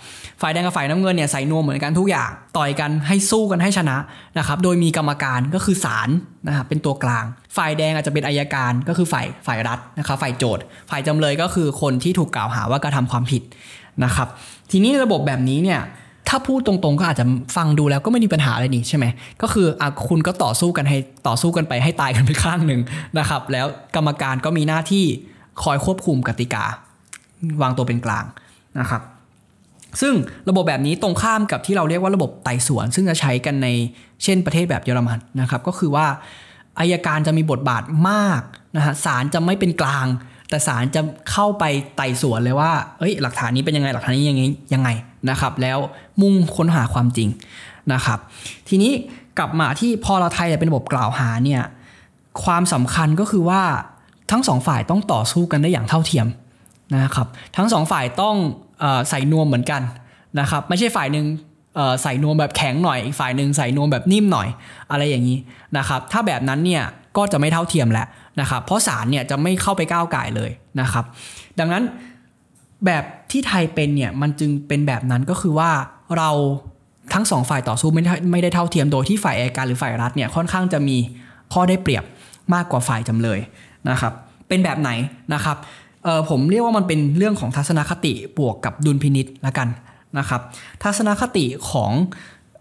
[0.41, 3.97] ฝ่ายแดงกับฝ่ายน้ำเงินเนี่ยใส่นวมเหมือนกันทุกอย่างต่อยกันให้สู้กันให้ชนะ
[4.37, 6.09] นะครับโดยมีกรรมการก็คือศาล
[6.47, 7.25] นะครับเป็นตัวกลาง
[7.57, 13.43] ฝ่ายแดงอาจจะเป็นอายการก็คือฝ่ายฝ่ายรัฐนะครับฝ่ายโจทย์ ฝ่ายจำเลยก็คือคนที่ถูกกล่าวหาว่ากระทำความผิด
[14.03, 14.27] นะครับ
[14.71, 15.81] ทีนี้ระบบแบบนี้เนี่ย
[16.29, 19.05] ถ้าพูดตรงๆก็อาจจะฟังดูแล้วก็ไม่มีปัญหาอะไรนี่ใช่ไหม
[19.41, 22.81] ก็คืออะคุณก็ต่อสู้กันให้ต่อสู้กันไปให้ตายกันไปข้างหนึ่ง
[23.19, 25.05] นะครับแล้วกรรมการก็มีหน้าที่
[25.63, 26.65] คอยควบคุมกติกา
[27.61, 28.25] วางตัวเป็นกลาง
[28.79, 29.01] นะครับ
[30.01, 30.13] ซึ่ง
[30.49, 33.67] ระบบแบบนี้ตรงข้ามกับที่เราเรียกว่าระบบไต่สวน ซึ่งจะใช้กันใน
[34.23, 36.07] เช่นประเทศแบบเยอรมันนะครับก็คือว่า
[36.79, 38.41] อายการจะมีบทบาทมาก
[38.75, 40.07] นะฮะศาลจะไม่เป็นกลาง
[40.49, 41.63] แต่ศาลจะเข้าไป
[41.95, 44.89] ไต่สวนเลยว่าเอ้ยหลักฐานนี้เป็นยังไงหลักฐานนี้ยังไงยังไง
[45.29, 45.77] นะครับ แล้ว
[46.21, 47.29] มุ่งค้นหาความจริง
[47.93, 48.19] นะครับ
[48.69, 48.91] ทีนี้
[49.37, 51.61] กลับมาที่พอเราไทยเป็นระบบกล่าวหาเนี่ย
[52.43, 53.61] ความสำคัญก็คือว่า
[54.31, 56.27] ทั้งสองฝ่ายต้องต่อสู้กันได้อย่างเท่าเทียม
[56.93, 58.35] นะครับ ทั้งสองฝ่ายต้อง
[59.09, 59.81] ใส่นวมเหมือนกัน
[60.39, 61.25] นะครับไม่ใช่ฝ่ายหนึ่ง
[62.03, 64.47] ใส่นวมแบบแข็งหน่อยอีกฝ่ายหนึ่งใส่นวมแบบนิ่มหน่อย
[64.91, 65.37] อะไรอย่างนี้
[65.77, 66.83] นะครับถ้าแบบนั้นเนี่ย
[67.17, 68.07] ก็จะไม่เท่าเทียมแล้ว
[68.39, 71.05] นะครับเพราะศาลเนี่ยจะไม่เข้าไปก้าวไก่เลยนะครับ
[71.59, 71.83] ดังนั้น
[72.85, 75.71] แบบที่ไทยเป็นเนี่ยมันจึงเป็นแบบนั้นก็คือว่า
[76.17, 76.29] เรา
[77.13, 80.97] ทั้งสองฝ่ายต่อสู้ไม่ได้ไม่ได้เท่าเทียมโดยที่ฝ่ายอัยการหรือฝ่ายรัฐเนี่ยค่อนข้างจะมี
[81.53, 82.03] ข้อได้เปรียบ
[82.53, 83.39] มากกว่าฝ่ายจำเลย
[83.89, 84.13] นะครับ
[84.47, 84.91] เป็นแบบไหน
[85.33, 85.57] นะครับ
[86.03, 89.67] เออผมเรียกว่ามันเป็นเรื่องของทัศนคติบวกกับดุลพินิษละกัน
[90.17, 90.41] นะครับ
[90.83, 91.91] ทัศนคติของ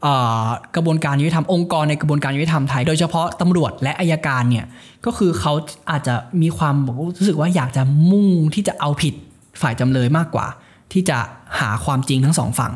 [0.07, 0.09] อ
[0.45, 0.47] อ
[0.77, 4.67] กระบวนการยุติธรรมองค์กรในกระบวนการยุติธรรมไทย โดยเฉพาะตำรวจและอายการเนี่ย
[5.05, 5.53] ก็คือเขา
[5.91, 6.77] อาจจะมีความ
[7.19, 9.15] รู้สึกว่าอยากจะมุ่งที่จะเอาผิด
[9.61, 10.47] ฝ่ายจำเลยมากกว่า
[10.93, 11.19] ที่จะ
[11.61, 12.73] หาความจริงทั้งสองฝั่ง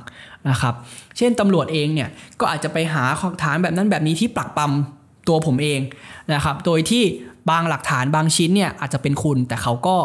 [0.50, 0.74] นะครับ
[1.16, 2.08] เช่นตำรวจเองเนี่ย
[2.40, 5.80] ก็อาจจะไปหาหลักฐานแบบนั้นแบบนี้ที่ปรักปรำตัวผมเอง
[6.34, 7.02] นะครับโดยที่
[7.50, 9.96] บางหลักฐานบางชิ้นเนี่ยอาจจะเป็นคุณแต่เขาก็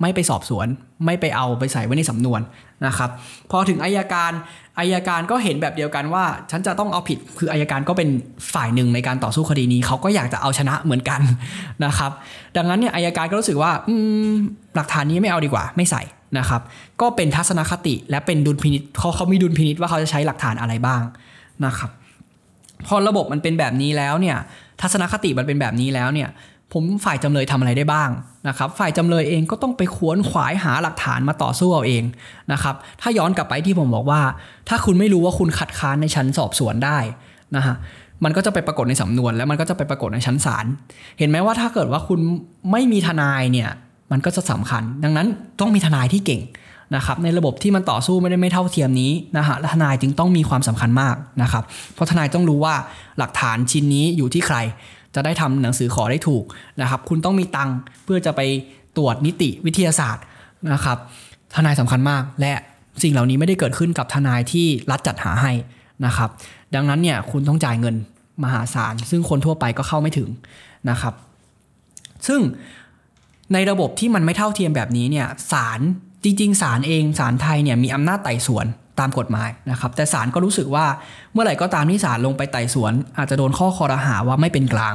[0.00, 0.66] ไม่ไปสอบสวน
[1.04, 2.40] ไม่ไปเอาไปใส่ไว้ในสำนวน
[2.86, 3.10] นะครับ
[3.50, 4.32] พอถึงอายการ
[4.78, 8.08] อายการก็เห็นแบบเดียวกันว่า ฉันจะต้องเอาผิดคืออายการก็เป็น
[8.54, 11.20] ฝ่ายหนึ่งในการต่อสู้คดีนี้เขาก็อยากจะเอาชนะเหมือนกัน
[11.84, 12.10] นะครับ
[12.56, 13.94] ดังนั้นเนี่ยอายการก็รู้สึกว่าอื
[14.28, 14.32] ม
[14.74, 16.02] หลักฐานนี้ไม่เอาดีกว่า ไม่ใส่
[16.38, 16.60] นะครับ
[17.00, 21.02] ก็เป็นทัศนคติและเป็นดุลพินิษเขาเขามีดุลพินิษว่าเขาจะใช้หลักฐานอะไรบ้าง
[21.64, 21.90] นะครับ
[22.86, 24.36] พอระบบมันเป็นแบบนี้แล้วเนี่ย
[24.80, 26.28] ทัศนคติมันเป็นแบบนี้แล้วเนี่ย
[26.74, 28.10] ผมฝ่ายจำเลยทำอะไรได้บ้าง
[28.48, 32.04] นะครับ ฝ่ายจำเลยเองก็ต้องไปขวนขวายหาหลักฐานมาต่อสู้เอาเอง
[32.52, 34.20] นะครับ ถ้าย้อนกลับไปที่ผมบอกว่า
[34.68, 36.98] ถ้าคุณไม่รู้ว่าคุณขัดค้านในชั้นสอบสวนได้
[37.56, 37.74] นะฮะ
[38.24, 40.66] มันก็จะไปปรากฏในสำนวน แล้วมันก็จะไปปรากฏในชั้นศาล
[41.18, 42.20] เห็นไหมว่าถ้าเกิดว่าคุณ
[42.70, 43.70] ไม่มีทนายเนี่ย
[44.12, 45.26] มันก็จะสำคัญ ดังนั้น
[45.60, 46.42] ต้องมีทนายที่เก่ง
[46.96, 52.74] นะครับ ในระบบที่มันต่อสู้ไม่ได้ไม่เท่าเทียมนี้นะฮะและทนายจึงต้องมีความสำคัญมากนะครับ เพราะทนายต้องรู้ว่า
[53.18, 54.56] หลักฐานชิ้นนี้อยู่ที่ใคร
[55.14, 56.44] จะได้ทำหนังสือขอได้ถูก
[56.80, 58.40] นะครับ คุณต้องมีตังค์เพื่อจะไป
[58.96, 60.24] ตรวจนิติวิทยาศาสตร์
[60.72, 60.98] นะครับ
[61.54, 62.52] ทนายสำคัญมาก และ
[63.02, 65.52] สิ่งเหล่านี้ไม่ได้เกิดขึ้นกับทนายที่รัฐจัดหาให้
[66.06, 66.30] นะครับ
[66.74, 67.94] ดังนั้นเนี่ยคุณต้องจ่ายเงิน
[68.44, 70.28] มหาศาล ซึ่งคนทั่วไปก็เข้าไม่ถึง
[70.90, 71.14] นะครับ
[72.26, 72.40] ซึ่ง
[73.52, 75.80] ในระบบที่มันไม่เท่าเทียมแบบนี้เนี่ยศาล
[76.24, 78.66] จริงๆศาลเองศาลไทยเนี่ยมีอำนาจไต่สวน
[79.00, 80.86] ตามกฎหมายนะครับ แต่ศาลก็รู้สึกว่า
[81.32, 84.94] เมื่อไหร่ก็ตามที่ศาลลงไปไต่สวน อาจจะโดนข้อคอรหาว่าไม่เป็นกลาง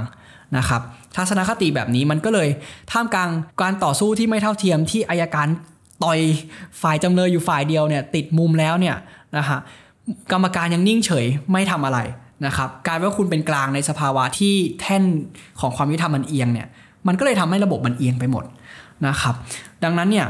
[0.57, 0.81] นะครับ
[1.15, 2.49] ทัศนคติแบบนี้มันก็เลย
[2.91, 3.29] ท่ามกลาง
[3.62, 5.47] การต่อสู้ที่ไม่เท่าเทียมที่อายการ
[6.03, 6.19] ต่อย
[6.81, 8.95] ฝ่ายจำเลยอยู่ฝ่ายเดียวเนี่ยติดมุมแล้วเนี่ย
[9.38, 9.59] นะฮะ
[10.31, 11.99] กรรมการยังนิ่งเฉยไม่ทำอะไร
[12.45, 15.03] นะครับกายเป็นว่าคุณเป็นกลางในสภาวะที่แท่น
[15.59, 16.67] ของความยุติธรรมมันเอียงเนี่ย
[17.07, 18.43] มันก็เลยทำให้ระบบมันเอียงไปหมด
[19.07, 19.35] นะครับ
[19.83, 20.27] ดังนั้นเนี่ย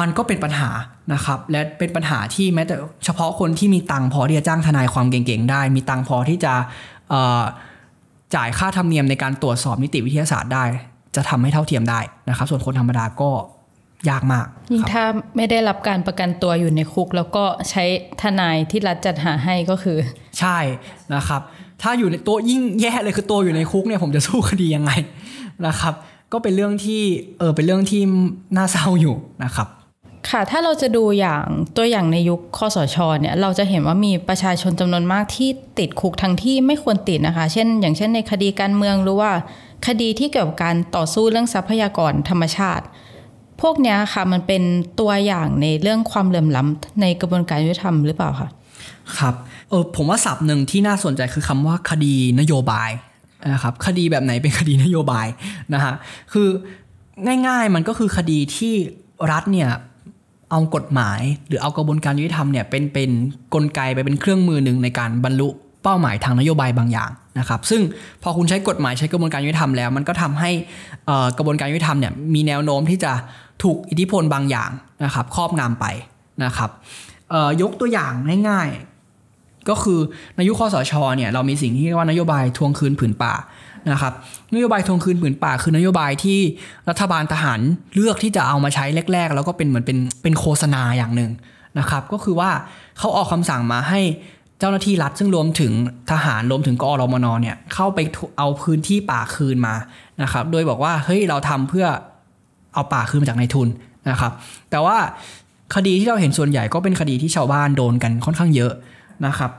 [0.00, 0.70] มันก็เป็นปัญหา
[1.12, 6.52] นะครับ และเป็นปัญหาที่แม้แต่เฉพาะคนที่มีตังค์พอที่จะจ้างทนายความเก่งๆได้ มีตังค์พอที่จะ
[7.08, 7.42] เอ่อ
[8.34, 10.64] จ่ายค่าธรรมเนียมในการตรวจสอบนิติวิทยาศาสตร์ได้
[11.16, 13.30] จะทำให้เท่าเทียมได้นะครับ ส่วนคนธรรมดาก็
[14.10, 15.04] ยากมากยิ่งครับถ้า
[15.36, 17.84] ไม่ได้รับการประกันตัวอยู่ในคุก แล้วก็ใช้
[18.22, 19.98] ทนายที่รัฐจัดหาให้ก็คือ
[20.38, 20.58] ใช่
[21.14, 21.40] นะครับ
[21.82, 24.92] ถ้าอยู่ในตัวยิ่งแย่เลยคือตัวอยู่ในคุกเนี่ยผมจะสู้คดียังไง
[25.66, 25.94] นะครับ
[26.32, 27.02] ก็เป็นเรื่องที่
[27.38, 28.02] เออเป็นเรื่องที่
[28.56, 29.68] น่าเศร้าอยู่นะครับ
[30.30, 31.44] ค่ะ ถ้าเราจะดูอย่าง
[31.76, 39.30] ตัวอย่างในยุคคอสชเนี่ยเราจะเห็นว่ามีประชาชนจำนวนมากที่ติดคุกทั้งที่ไม่ควรติดนะคะ เช่น อย่างเช่นในคดีการเมืองหรือว่า
[39.86, 42.84] คดีที่เกี่ยวกับการต่อสู้เรื่องทรัพยากรธรรมชาติ
[43.60, 44.62] พวกเนี้ยค่ะมันเป็น
[45.00, 48.48] ตัวอย่างในเรื่องความเหลื่อมล้ำในกระบวนการยุติธรรมหรือเปล่าคะ
[49.18, 49.34] ครับ
[49.68, 52.90] เออผมว่าศัพท์หนึ่งที่น่าสนใจคือคำว่าคดีนโยบาย
[53.52, 55.26] นะครับคดีแบบไหนเป็นคดีนโยบาย
[55.74, 55.94] นะฮะ
[56.32, 56.48] คือ
[57.48, 58.74] ง่ายๆมันก็คือคดีที่
[59.32, 59.70] รัฐเนี่ย
[60.50, 63.10] เอากฎหมาย หรือเอากระบวนการยุติธรรมเนี่ยเป็นเป็น
[63.54, 65.48] กลไกไปเป็นเครื่องมือหนึ่งในการบรรลุ
[65.82, 67.82] เป้าหมายทางนโยบายบางอย่างนะครับ ซึ่ง
[68.22, 70.50] พอคุณใช้กฎหมายใช้กระบวนการยุติธรรมแล้ว มันก็ทำให้
[71.38, 73.12] กระบวนการยุติธรรมเนี่ยมีแนวโน้มที่จะ
[73.62, 74.70] ถูกอิทธิพลบางอย่าง
[75.04, 75.86] นะครับครอบงำไป
[76.44, 76.70] นะครับ
[77.62, 78.12] ยกตัวอย่าง
[78.48, 80.00] ง่ายๆ ก็คือ
[80.36, 83.32] ในยุคคอสชเนี่ยเรามีสิ่งที่เรียกว่านโยบายทวงคืนผืนป่า
[83.92, 84.12] นะครับ
[84.54, 86.40] นโยบายทวงคืนผืนป่าคือนโยบายที่
[86.88, 87.60] รัฐบาลทหาร
[87.94, 91.30] เลือกที่จะเอามาใช้แรก ๆ แล้วก็เป็นเหมือนเป็นเป็นโฆษณาอย่างหนึ่ง
[91.78, 92.50] นะครับก็คือว่า
[92.98, 94.00] เขาออกคำสั่งมาให้
[94.58, 95.72] เจ้าหน้าที่รัฐซึ่งรวมถึง
[96.10, 97.98] ทหารรวมถึงกอรมนเนี่ยเข้าไป
[98.38, 99.74] เอาพื้นที่ป่าคืนมา
[100.22, 101.86] นะครับโดยบอกว่าเฮ้ยเราทำเพื่อ
[102.74, 103.68] เอาป่าคืนมาจากนายทุน
[104.10, 104.32] นะครับ
[104.70, 104.96] แต่ว่า
[105.74, 108.72] คดีที่เราเห็นส่วนใหญ่ก็เป็นคดีที่ชาวบ้านโดนกันค่อนข้างเยอะ
[109.26, 109.50] นะครับ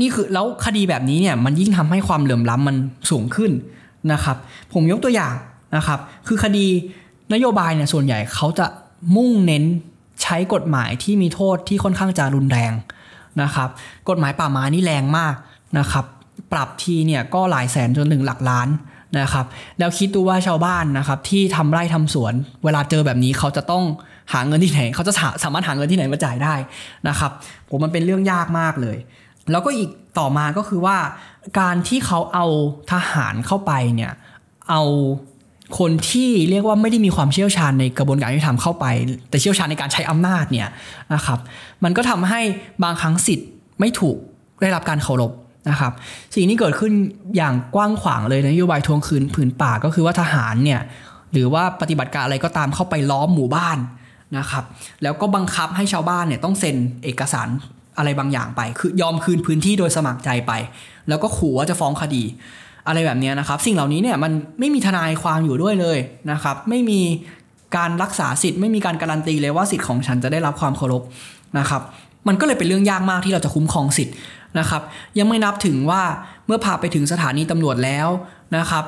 [0.00, 2.76] นี่คือแล้วคดีแบบนี้เนี่ยมันยิ่งทำให้ความเหลื่อมล้ำมัน
[3.10, 3.52] สูงขึ้น
[4.12, 4.36] นะครับ
[4.72, 5.34] ผมยกตัวอย่าง
[5.76, 6.66] นะครับ คือคดี
[7.34, 8.66] นโยบายเนี่ยส่วนใหญ่เขาจะ
[9.16, 9.64] มุ่งเน้น
[10.22, 12.72] ใช้กฎหมายที่มีโทษที่ค่อนข้างจะรุนแรง
[13.42, 13.68] นะครับ
[14.08, 15.34] กฎหมายป่าไม้นี่แรงมาก
[15.78, 16.04] นะครับ
[16.52, 18.68] ปรับทีเนี่ยก็หลายแสนจนถึงหลักล้าน
[19.18, 19.46] นะครับ
[19.78, 22.34] แล้วคิดดูว่าชาวบ้านนะครับที่ทำไร่ทำสวน
[22.64, 23.84] เวลาเจอแบบนี้เขาจะต้อง
[24.32, 25.12] หาเงินที่ไหน เขาจะ
[25.44, 26.54] สามารถหาเงินที่ไหนมาจ่ายได้
[27.08, 27.30] นะครับ
[27.68, 28.96] ผมมันเป็นเรื่องยากมากเลย
[29.50, 30.96] แล้วก็อีกต่อมาก็คือว่า
[31.60, 32.46] การที่เขาเอา
[32.92, 34.12] ทหารเข้าไปเนี่ย
[34.70, 34.82] เอา
[35.78, 38.86] คนที่เรียกว่าไม่ได้มีความเชี่ยวชาญในกระบวนการยุติธรรมเข้าไป
[39.28, 40.68] แต่เชี่ยวชาญในการใช้อำนาจเนี่ย
[41.14, 41.38] นะครับ
[41.84, 42.40] มันก็ทำให้
[42.82, 43.48] บางครั้งสิทธิ์
[43.80, 44.16] ไม่ถูก
[44.60, 45.32] ได้รับการเคารพ
[45.70, 45.92] นะครับ
[46.34, 46.92] สิ่งนี้เกิดขึ้น
[47.36, 50.80] อย่างกว้างขวางเลยนโยบายทวงคืนผืนป่าก็คือว่าทหารเนี่ย
[51.32, 53.78] หรือว่าปฏิบัติการอะไรก็ตามเข้าไปล้อมหมู่บ้าน
[54.38, 54.64] นะครับ
[55.02, 57.48] แล้วก็บังคับให้ชาวบ้านเนี่ยต้องเซ็นเอกสาร
[57.98, 60.52] อะไรบางอย่างไป คือยอมคืนพื้นที่โดยสมัครใจไป
[61.08, 62.22] แล้วก็ขู่ว่าจะฟ้องคดี
[62.86, 65.98] อะไรแบบนี้นะครับ สิ่งเหล่านี้เนี่ยมันไม่มีทนายความอยู่ด้วยเลย
[66.32, 67.00] นะครับ ไม่มี
[67.76, 71.02] การรักษาสิทธิ์ไม่มีการการันตีเลยว่าสิทธิ์ของฉันจะได้รับความเคารพ
[71.58, 71.82] นะครับ
[72.28, 74.14] มันก็เลยเป็นเรื่องยากมากที่เราจะคุ้มครองสิทธิ์
[74.58, 74.82] นะครับ
[75.18, 76.02] ยังไม่นับถึงว่า
[76.46, 78.08] เมื่อพาไปถึงสถานีตำรวจแล้ว
[78.56, 78.84] นะครับ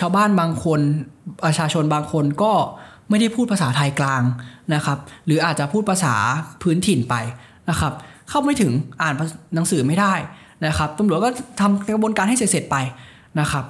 [0.00, 0.80] ชาวบ้านบางคน
[1.44, 2.52] ประชาชนบางคนก็
[3.08, 4.22] ไม่ได้พูดภาษาไทยกลาง
[4.74, 6.14] นะครับ หรืออาจจะพูดภาษา
[6.62, 7.14] พื้นถิ่นไป
[7.70, 7.92] นะครับ
[8.28, 8.72] เข้าไม่ถึง
[9.02, 9.14] อ่าน
[9.54, 10.14] หนังสือไม่ได้
[10.66, 12.76] นะครับตำรวจก็ทำกระบวนการให้เสร็จๆไป
[13.40, 13.64] นะครับ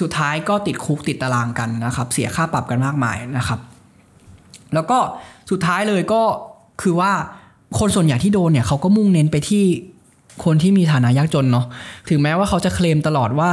[0.00, 3.60] สุดท้ายก็ติดคุกติดตารางกันนะครับ เสียค่าปรับกันมากมายนะครับ
[4.74, 4.98] แล้วก็
[5.50, 6.22] สุดท้ายเลยก็
[6.82, 7.12] คือว่า
[7.78, 9.64] คนส่วนใหญ่ที่โดนเนี่ยเขาก็มุ่งเน้นไปที่
[10.44, 11.66] คนที่มีฐานะยากจนเนาะ
[12.08, 13.52] ถึงแม้ว่าเขาจะเคลมตลอดว่า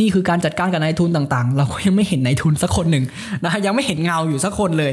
[0.00, 3.04] นี่คือการจัดการกับนายทุนต่างๆ เราก็ยังไม่เห็นนายทุนสักคนหนึ่ง
[3.44, 4.92] นะยังไม่เห็นเงาอยู่สักคนเลย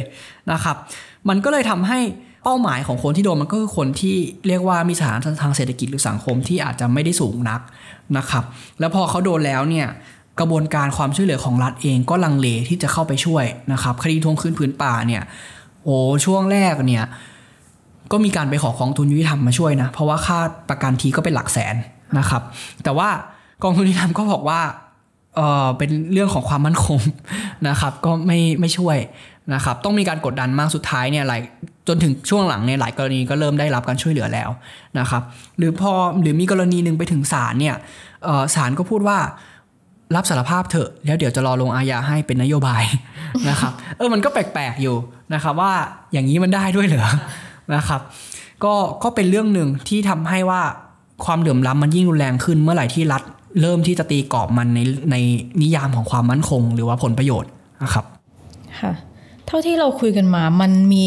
[0.51, 0.75] นะครับ
[1.29, 1.99] มันก็เลยทำให้
[2.47, 4.15] เป้าหมายของคนที่โดนมันก็คือคนที่
[4.47, 7.61] เรียกว่ามีฐานะทางเศรษฐกิจหรือสังคมที่อาจจะไม่ได้สูงนัก
[8.17, 8.43] นะครับ
[8.79, 9.87] แล้วพอเขาโดนแล้วเนี่ย
[10.39, 15.23] กระบวนการความช่วยเหลือของรัฐเองก็ลังเลที่จะเข้าไปช่วยนะครับคดีทวงคืนผืนป่าเนี่ย
[15.83, 17.05] โอ้ช่วงแรกเนี่ย
[18.11, 20.39] ก็มีการไปขอกองทุนยุติธรรมมาช่วยนะเพราะว่าค่า
[20.69, 21.75] ประกันทีก็เป็นหลักแสน
[22.19, 22.41] นะครับ
[22.83, 23.09] แต่ว่า
[23.63, 24.61] กองทุนยุติธรรมก็บอกว่า
[25.35, 26.99] เออเป็นเรื่องของความมั่นคง
[27.69, 28.97] นะครับ ก็ไม่ไม่ช่วย
[29.53, 31.41] นะครับต้องมีการกดดันมากสุดท้ายเนี่ยหลาย
[31.87, 34.49] จนถึงช่วงหลังเนี่ยหลายกรณีก็เริ่มได้รับการช่วยเหลือแล้ว
[34.99, 35.21] นะครับ
[35.57, 35.91] หรือพอ
[36.21, 37.75] หรือมีกรณีหนึ่งไปถึงศาลเนี่ย
[38.55, 39.17] ศาลก็พูดว่า
[40.15, 42.83] รับสารภาพเถอะแล้วเดี๋ยวจะรอลงอาญาให้เป็นนโยบาย
[43.49, 44.95] นะครับเออมันก็แปลกๆอยู่
[45.33, 45.73] นะครับว่า
[46.13, 47.07] อย่างนี้มันได้ด้วยเหรอ
[47.75, 48.01] นะครับ
[48.63, 48.73] ก็
[49.03, 50.61] ก็เป็นเรื่องหนึ่งที่ทำให้ว่า
[51.25, 53.23] ความเหลื่อมล้ำมันยิ่งรุนแรงขึ้นเมื่อไหร่ที่รัฐ
[53.61, 54.79] เริ่มที่จะตีกรอบมันใน
[55.11, 55.15] ใน
[55.61, 57.51] นิยามของความมั่นคง หรือว่าผลประโยชน์
[57.83, 58.05] นะครับ
[58.81, 58.93] ค่ะ
[59.47, 61.03] เท่าที่เราคุยกันมา มันมี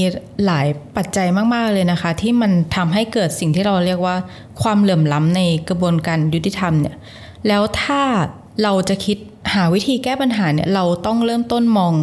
[0.46, 0.66] หลาย
[0.96, 4.16] ปัจจัยมาก ๆ เลยนะคะ ที่มันทำให้เกิดสิ่งที่เราเรียกว่า
[4.62, 6.96] ความเหลื่อมล้ำในกระบวนการยุติธรรมเนี่ย
[7.48, 8.02] แล้วถ้า
[8.62, 9.16] เราจะคิด
[9.54, 11.94] หาวิธีแก้ปัญหาเนี่ย เราต้องเริ่มต้นมอง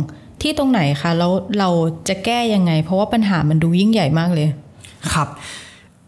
[0.41, 1.69] ที่ตรงไหนคะ แล้วเรา
[2.07, 4.47] จะแก้ยังไง เพราะว่าปัญหามันดูยิ่งใหญ่มากเลย
[5.13, 5.27] ครับ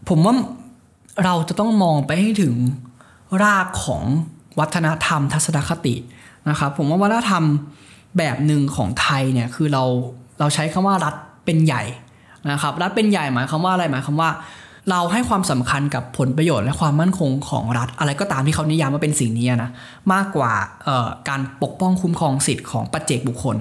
[0.08, 0.34] ผมว่า
[1.24, 2.54] เราจะต้องมองไปให้ถึง
[3.42, 4.02] รากของ
[4.58, 5.94] วัฒนธรรมทัศนคติ
[6.48, 7.44] นะครับ ผมว่าวัฒนธรรม
[8.18, 9.84] แบบหนึ่งของไทยเนี่ยคือเรา
[10.38, 11.82] เราใช้คำว่ารัฐเป็นใหญ่
[12.50, 14.30] นะครับรัฐเป็นใหญ่หมายความว่าอะไรหมายความว่า
[14.90, 19.70] เราให้ความสำคัญกับผลประโยชน์และความมั่นคงของรัฐ อะไรก็ตามที่เขานิยามว่าเป็นสิ่งนี้นะ
[20.12, 20.52] มากกว่า
[21.28, 23.56] การปกป้องคุ้มครองสิทธิ์ของปัจเจกบุคคล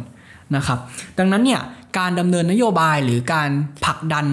[0.55, 0.79] นะครับ
[1.17, 1.61] ดังนั้นเนี่ย
[1.97, 3.49] การดำเนินนโยบายหรือการ
[3.85, 4.25] ผลักดัน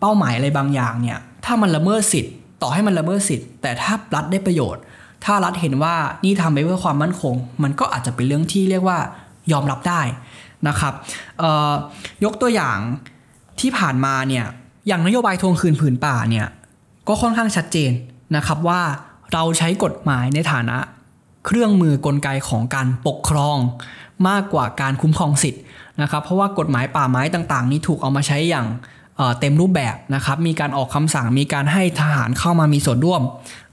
[0.00, 4.82] เป้าหมายอะไรบางอย่างเนี่ยถ้ามันละเมิดสิทธิ์ ต่อให้มันละเมิดสิทธิ์แต่ถ้ารัฐได้ประโยชน์
[5.24, 5.94] ถ้ารัฐเห็นว่า
[6.24, 8.98] นี่ทำไปเพื่อความมั่นคง มันก็อาจจะเป็นเรื่องที่เรียกว่า
[9.52, 10.00] ยอมรับได้
[10.68, 10.92] นะครับ
[12.24, 12.78] ยกตัวอย่าง
[13.60, 14.46] ที่ผ่านมาเนี่ย
[14.86, 16.46] อย่างนโยบายทวงคืนผืนป่าเนี่ย
[17.08, 17.92] ก็ค่อนข้างชัดเจน
[18.36, 18.80] นะครับว่า
[19.32, 20.76] เราใช้กฎหมายในฐานะ
[21.46, 23.56] เครื่องมือกลไกของการปกครอง
[24.28, 25.62] มากกว่าการคุ้มครองสิทธิ์
[26.02, 28.66] นะครับ เพราะว่ากฎหมายป่าไม้ต่างๆ นี้ถูกเอามาใช้อย่าง
[29.16, 33.22] เอ่อเต็มรูปแบบนะครับ มีการออกคำสั่ง มีการให้ทหารเข้ามามีส่วนร่วม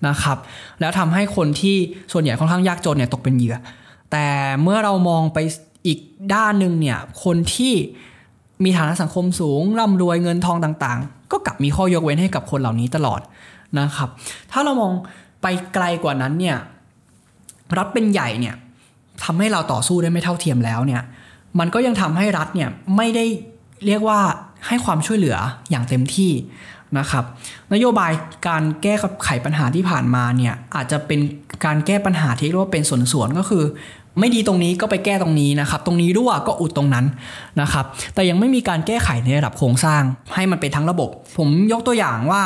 [0.08, 0.38] นะครับ
[0.80, 1.76] แล้วทำให้คนที่
[2.12, 3.58] ส่วนใหญ่ค่อนข้างยากจนเนี่ยตกเป็นเหยื่อ
[4.12, 4.28] แต่
[4.64, 5.38] เมื่อเรามองไป
[5.86, 6.00] อีก
[6.34, 7.74] ด้านหนึ่งเนี่ยคนที่
[8.64, 13.22] มีฐานะสังคมสูงร่ำรวยเงินทองต่างๆ ก็กลับมีข้อยกเว้นให้กับคนเหล่านี้ตลอด
[13.80, 14.10] นะครับ
[14.52, 14.92] ถ้าเรามอง
[15.42, 16.58] ไปไกลกว่านั้นเนี่ย
[17.78, 18.56] รัฐเป็นใหญ่เนี่ย
[19.24, 21.02] ทำให้เราต่อสู้ได้ไม่เท่าเทียมแล้วเนี่ย
[21.60, 23.26] มันก็ยังทำให้รัฐเนี่ยไม่ได้
[23.86, 24.20] เรียกว่า
[24.68, 25.38] ให้ความช่วยเหลือ
[25.70, 26.32] อย่างเต็มที่
[27.00, 27.24] นะครับ
[27.74, 28.12] นโยบาย
[28.48, 31.20] การแก้ไขปัญหาที่ผ่านมาเนี่ยอาจจะเป็น
[31.66, 33.64] การแก้ปัญหาที่เรียกว่าเป็นส่วนๆก็คือ
[34.20, 37.06] ไม่ดีตรงนี้ก็ไปแก้ตรงนี้นะครับ ตรงนี้รั่วก็อุดตรงนั้น
[37.62, 37.86] นะครับ
[38.16, 40.02] แต่ยังไม่มีการแก้ไขในระดับโครงสร้าง
[40.34, 42.42] ให้มันเป็นทั้งระบบ ผมยกตัวอย่างว่า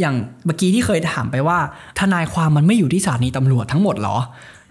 [0.00, 0.14] อย่าง
[0.46, 1.58] เมื่อกี้ที่เคยถามไปว่า
[1.98, 4.16] ทนายความมันไม่อยู่ที่สถานีตำรวจทั้งหมดเหรอ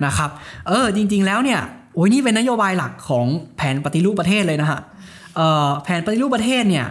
[0.06, 0.30] นะครับ
[0.68, 1.60] เออจริง ๆ แล้วเนี่ย
[1.96, 3.26] โอ้ยนี่เป็นนโยบายหลักของ
[3.58, 4.80] แผนปฏิรูปประเทศเลยนะฮะ
[5.84, 6.86] แผนปฏิรูปประเทศเนี่ย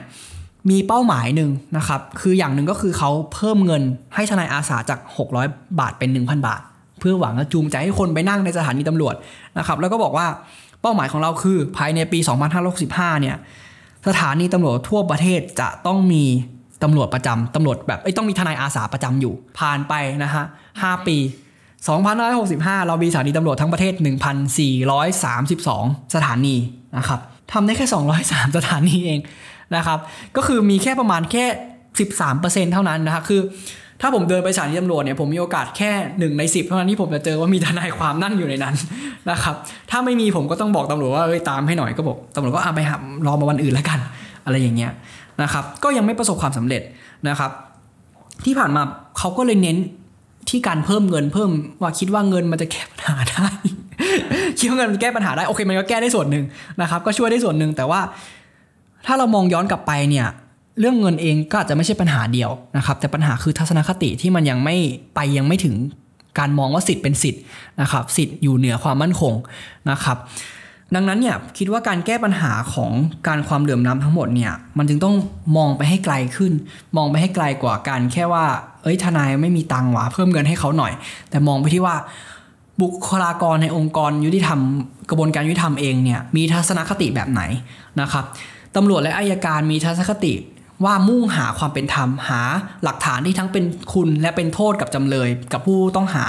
[0.70, 3.82] มีเป้าหมายหนึ่งนะครับ คืออย่างหนึ่งก็คือเขาเพิ่มเงิน
[4.14, 4.98] ให้ทนายอาสาจาก
[5.38, 6.62] 600 บาทเป็น 1,000 บาท
[7.06, 9.14] พื่อหวังจะจูงใจให้คนไปนั่งในสถานีตำรวจ
[9.58, 10.26] นะครับแล้วก็บอกว่า
[10.82, 12.18] เป้าหมายของเราคือภายในปี
[12.70, 13.36] 2565 เนี่ย
[14.08, 16.24] สถานีตำรวจทั่วประเทศจะต้องมี
[16.82, 19.94] ตำรวจประจำตำรวจแบบเอ้ต้องมีทนายอาสาประจำอยู่ ผ่านไป
[20.24, 20.44] นะฮะ
[20.74, 21.16] 5ปี
[22.02, 23.94] 2565 เรามีสถานีตำรวจทั้งประเทศ
[24.78, 26.56] 1,432 สถานี
[26.96, 27.20] นะครับ
[27.52, 27.86] ทำได้แค่
[28.22, 29.20] 203 สถานีเอง
[29.76, 29.98] นะครับ
[30.36, 31.44] ก็คือมีแค่ประมาณแค่
[32.10, 33.40] 13%เท่านั้นนะครับคือ
[34.00, 38.74] ถ้าผมเดินไปสถานีตำรวจเนี่ยผมมีโอกาสแค่หนึ่งในสิบเท่านั้นที่ผมจะเจอว่ามีทนายความนั่งอยู่ในนั้น
[39.30, 39.54] นะครับ
[39.90, 43.98] ถ้าไม่มีผมก็ต้องบอกตำรวจว่าเอ้ยตามให้หน่อยก็บอกตำรวจก็เอาไปหารอมาวันอื่นแล้วกัน
[44.44, 44.90] อะไรอย่างเงี้ย
[45.42, 46.82] นะครับก็ยังไม่ประสบความสำเร็จ
[47.28, 47.50] นะครับ
[48.44, 48.82] ที่ผ่านมา
[49.18, 49.76] เขาก็เลยเน้น
[50.48, 51.50] ที่การเพิ่มเงินเพิ่ม
[51.82, 53.46] ว่าคิดว่าเงินมันจะแก้ปัญหาได้
[54.58, 56.44] คิดว่าเงินมันแก้ปัญหาได้โอเคมันก็แก้ได้ส่วนหนึ่ง
[56.80, 58.00] นะครับ ก็ช่วยได้ส่วนหนึ่งแต่ว่า
[59.06, 60.26] ถ้าเรามองย้อนกลับไปเนี่ย
[60.80, 64.76] เรื่องเงินเองก็อาจจะไม่ใช่ปัญหาเดียวนะครับแต่ปัญหาคือทัศนคติที่มันยังไม่
[65.14, 65.74] ไปยังไม่ถึง
[66.38, 67.42] การมองว่าสิทธิ์เป็นสิทธิ์
[67.80, 69.34] นะครับสิทธิ์อยู่เหนือความมั่นคง
[69.90, 70.16] นะครับ
[70.94, 72.90] ดังนั้นเนี่ยคิดว่าการแก้ปัญหาของ
[73.26, 75.14] การความเหลื่อมล้ำทั้งหมดเนี่ยมันจึงต้อง
[75.56, 76.52] มองไปให้ไกลขึ้น
[76.96, 78.44] มองไปให้ไกลกว่าการแค่ว่า
[78.82, 80.92] เอ้ยทนายไม่มีตังหวะเพิ่มเงินให้เขาหน่อย
[81.30, 81.96] แต่มองไปที่ว่า
[82.82, 84.60] บุคลากรในองค์กรยุติธรรม
[85.10, 87.42] กระบวนการยุติธรรมเองเนี่ยมีทัศนคติแบบไหน
[88.00, 88.24] นะครับ
[88.76, 90.32] ตำรวจและอายการมีทัศนคติ
[90.84, 92.42] ว่ามุ่งหาความเป็นธรรมหา
[92.84, 96.24] หลักฐานที่ทั้งเป็นคุณและเป็นโทษกับจำเลย กับผู้ต้องหา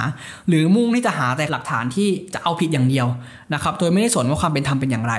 [0.48, 3.06] หรือมุ่งที่จะหาแต่หลักฐานที่จะเอาผิดอย่างเดียว
[3.54, 5.14] นะครับ โดยไม่ได้สนว่าความเป็นธรรมเป็นอย่างไร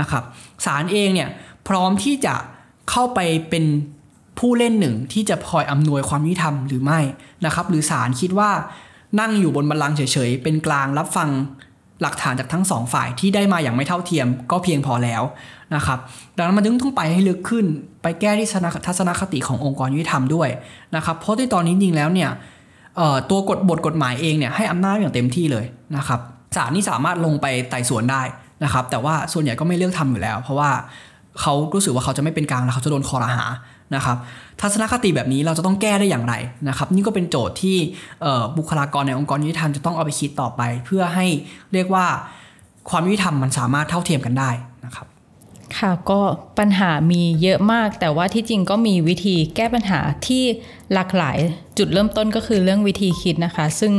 [0.00, 0.22] นะครับ
[0.64, 1.28] ศาลเองเนี่ย
[1.68, 2.34] พร้อมที่จะ
[2.90, 3.64] เข้าไปเป็น
[4.38, 7.00] ผู้เล่นหนึ่งที่จะคอยอำนวยความยุติธรรมหรือไม่
[7.44, 8.50] นะครับ หรือศาลคิดว่า
[9.20, 11.28] นั่งอยู่บนบัลลังก์เฉยๆ เป็นกลางรับฟัง
[12.02, 15.22] หลักฐานจากทั้งสองฝ่ายที่ได้มาอย่างไม่เท่าเทียมก็เพียงพอแล้ว
[15.74, 15.98] นะครับ
[16.36, 17.64] ดังนั้นมันจึงต้องไปให้ลึกขึ้น
[18.02, 18.48] ไปแก้ที่
[18.86, 20.48] ทัศนคติขององค์กรยุติธรรมด้วย
[20.96, 22.30] นะครับเพราะที่ตอนนี้จริงแล้วเนี่ย
[23.30, 25.64] ตัวกฎบทกฎหมายเองเนี่ยให้อำนาจอย่างเต็มที่เลย
[25.96, 26.20] นะครับ
[26.56, 28.22] ศาลนี่สามารถลงไปไต่สวนได้
[28.64, 30.70] นะครับแต่ว่าส่วนใหญ่ก็ไม่เลือกทำอยู่แล้ว เพราะว่า
[31.40, 33.44] เขารู้สึกว่าเขาจะไม่เป็นกลางแล้วเขาจะโดนคอรหา
[33.94, 34.16] นะครับ
[34.60, 36.34] ทัศนคติแบบนี้เราจะต้องแก้ได้อย่างไร
[36.68, 37.76] นะครับนี่ก็เป็นโจทย์ที่
[38.56, 41.26] บุคลากรในองค์กรยุติธรรมจะต้องเอาไปคิดต่อไป เพื่อให้
[41.72, 42.06] เรียกว่า
[42.90, 44.50] ความยุติธรรมมันสามารถเท่าเทียมกันได้
[44.84, 45.06] นะครับ
[45.78, 46.20] ค่ะก็
[46.58, 50.42] ปัญหามีเยอะมาก แต่ว่าที่จริงก็มีวิธีแก้ปัญหาที่
[50.92, 51.38] หลากหลาย
[51.78, 53.92] จุดเริ่มต้นก็คือเรื่องวิธีคิดนะคะ ซึ่ง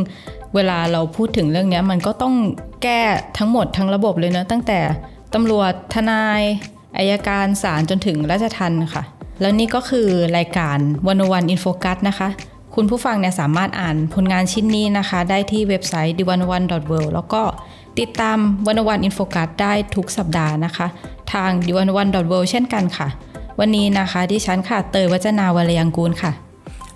[0.56, 2.36] เวลาเราพูดถึงเรื่องนี้มันก็ต้อง
[2.84, 3.02] แก้
[3.38, 4.80] ทั้งหมดทั้งระบบเลยเนะตั้งแต่
[5.34, 6.42] ตำรวจทนาย
[6.98, 9.04] อัยการศาลจนถึงราชทัณฑ์ค่ะ
[9.42, 10.08] แล้วนี่ก็คือ
[10.38, 10.78] รายการ
[11.08, 12.30] One-O-One In Focus นะคะ
[12.76, 17.42] คุณผู้ฟังเนี่ยสามารถอ่านผลงานชิ้นนี้นะคะ ได้ที่เว็บไซต์ d 1 1 w o r l d แล้วก็
[18.00, 18.38] ติดตาม
[18.68, 20.88] One-O-One In Focus ได้ทุกสัปดาห์นะคะ
[21.34, 23.08] ทาง d 1 1 w o r l d เช่นกันค่ะ
[23.60, 26.32] วันนี้นะคะดิฉันค่ะเตยวจนาวรรลยางกูรค่ะ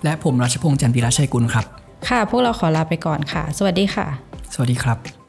[0.04, 1.64] และผมรัชพงษ์จันทร์พิรชัยกุลครับ
[2.08, 4.06] ค่ะ พวกเราขอลาไปก่อนค่ะ สวัสดีค่ะ
[4.54, 5.21] สวัสดีครับ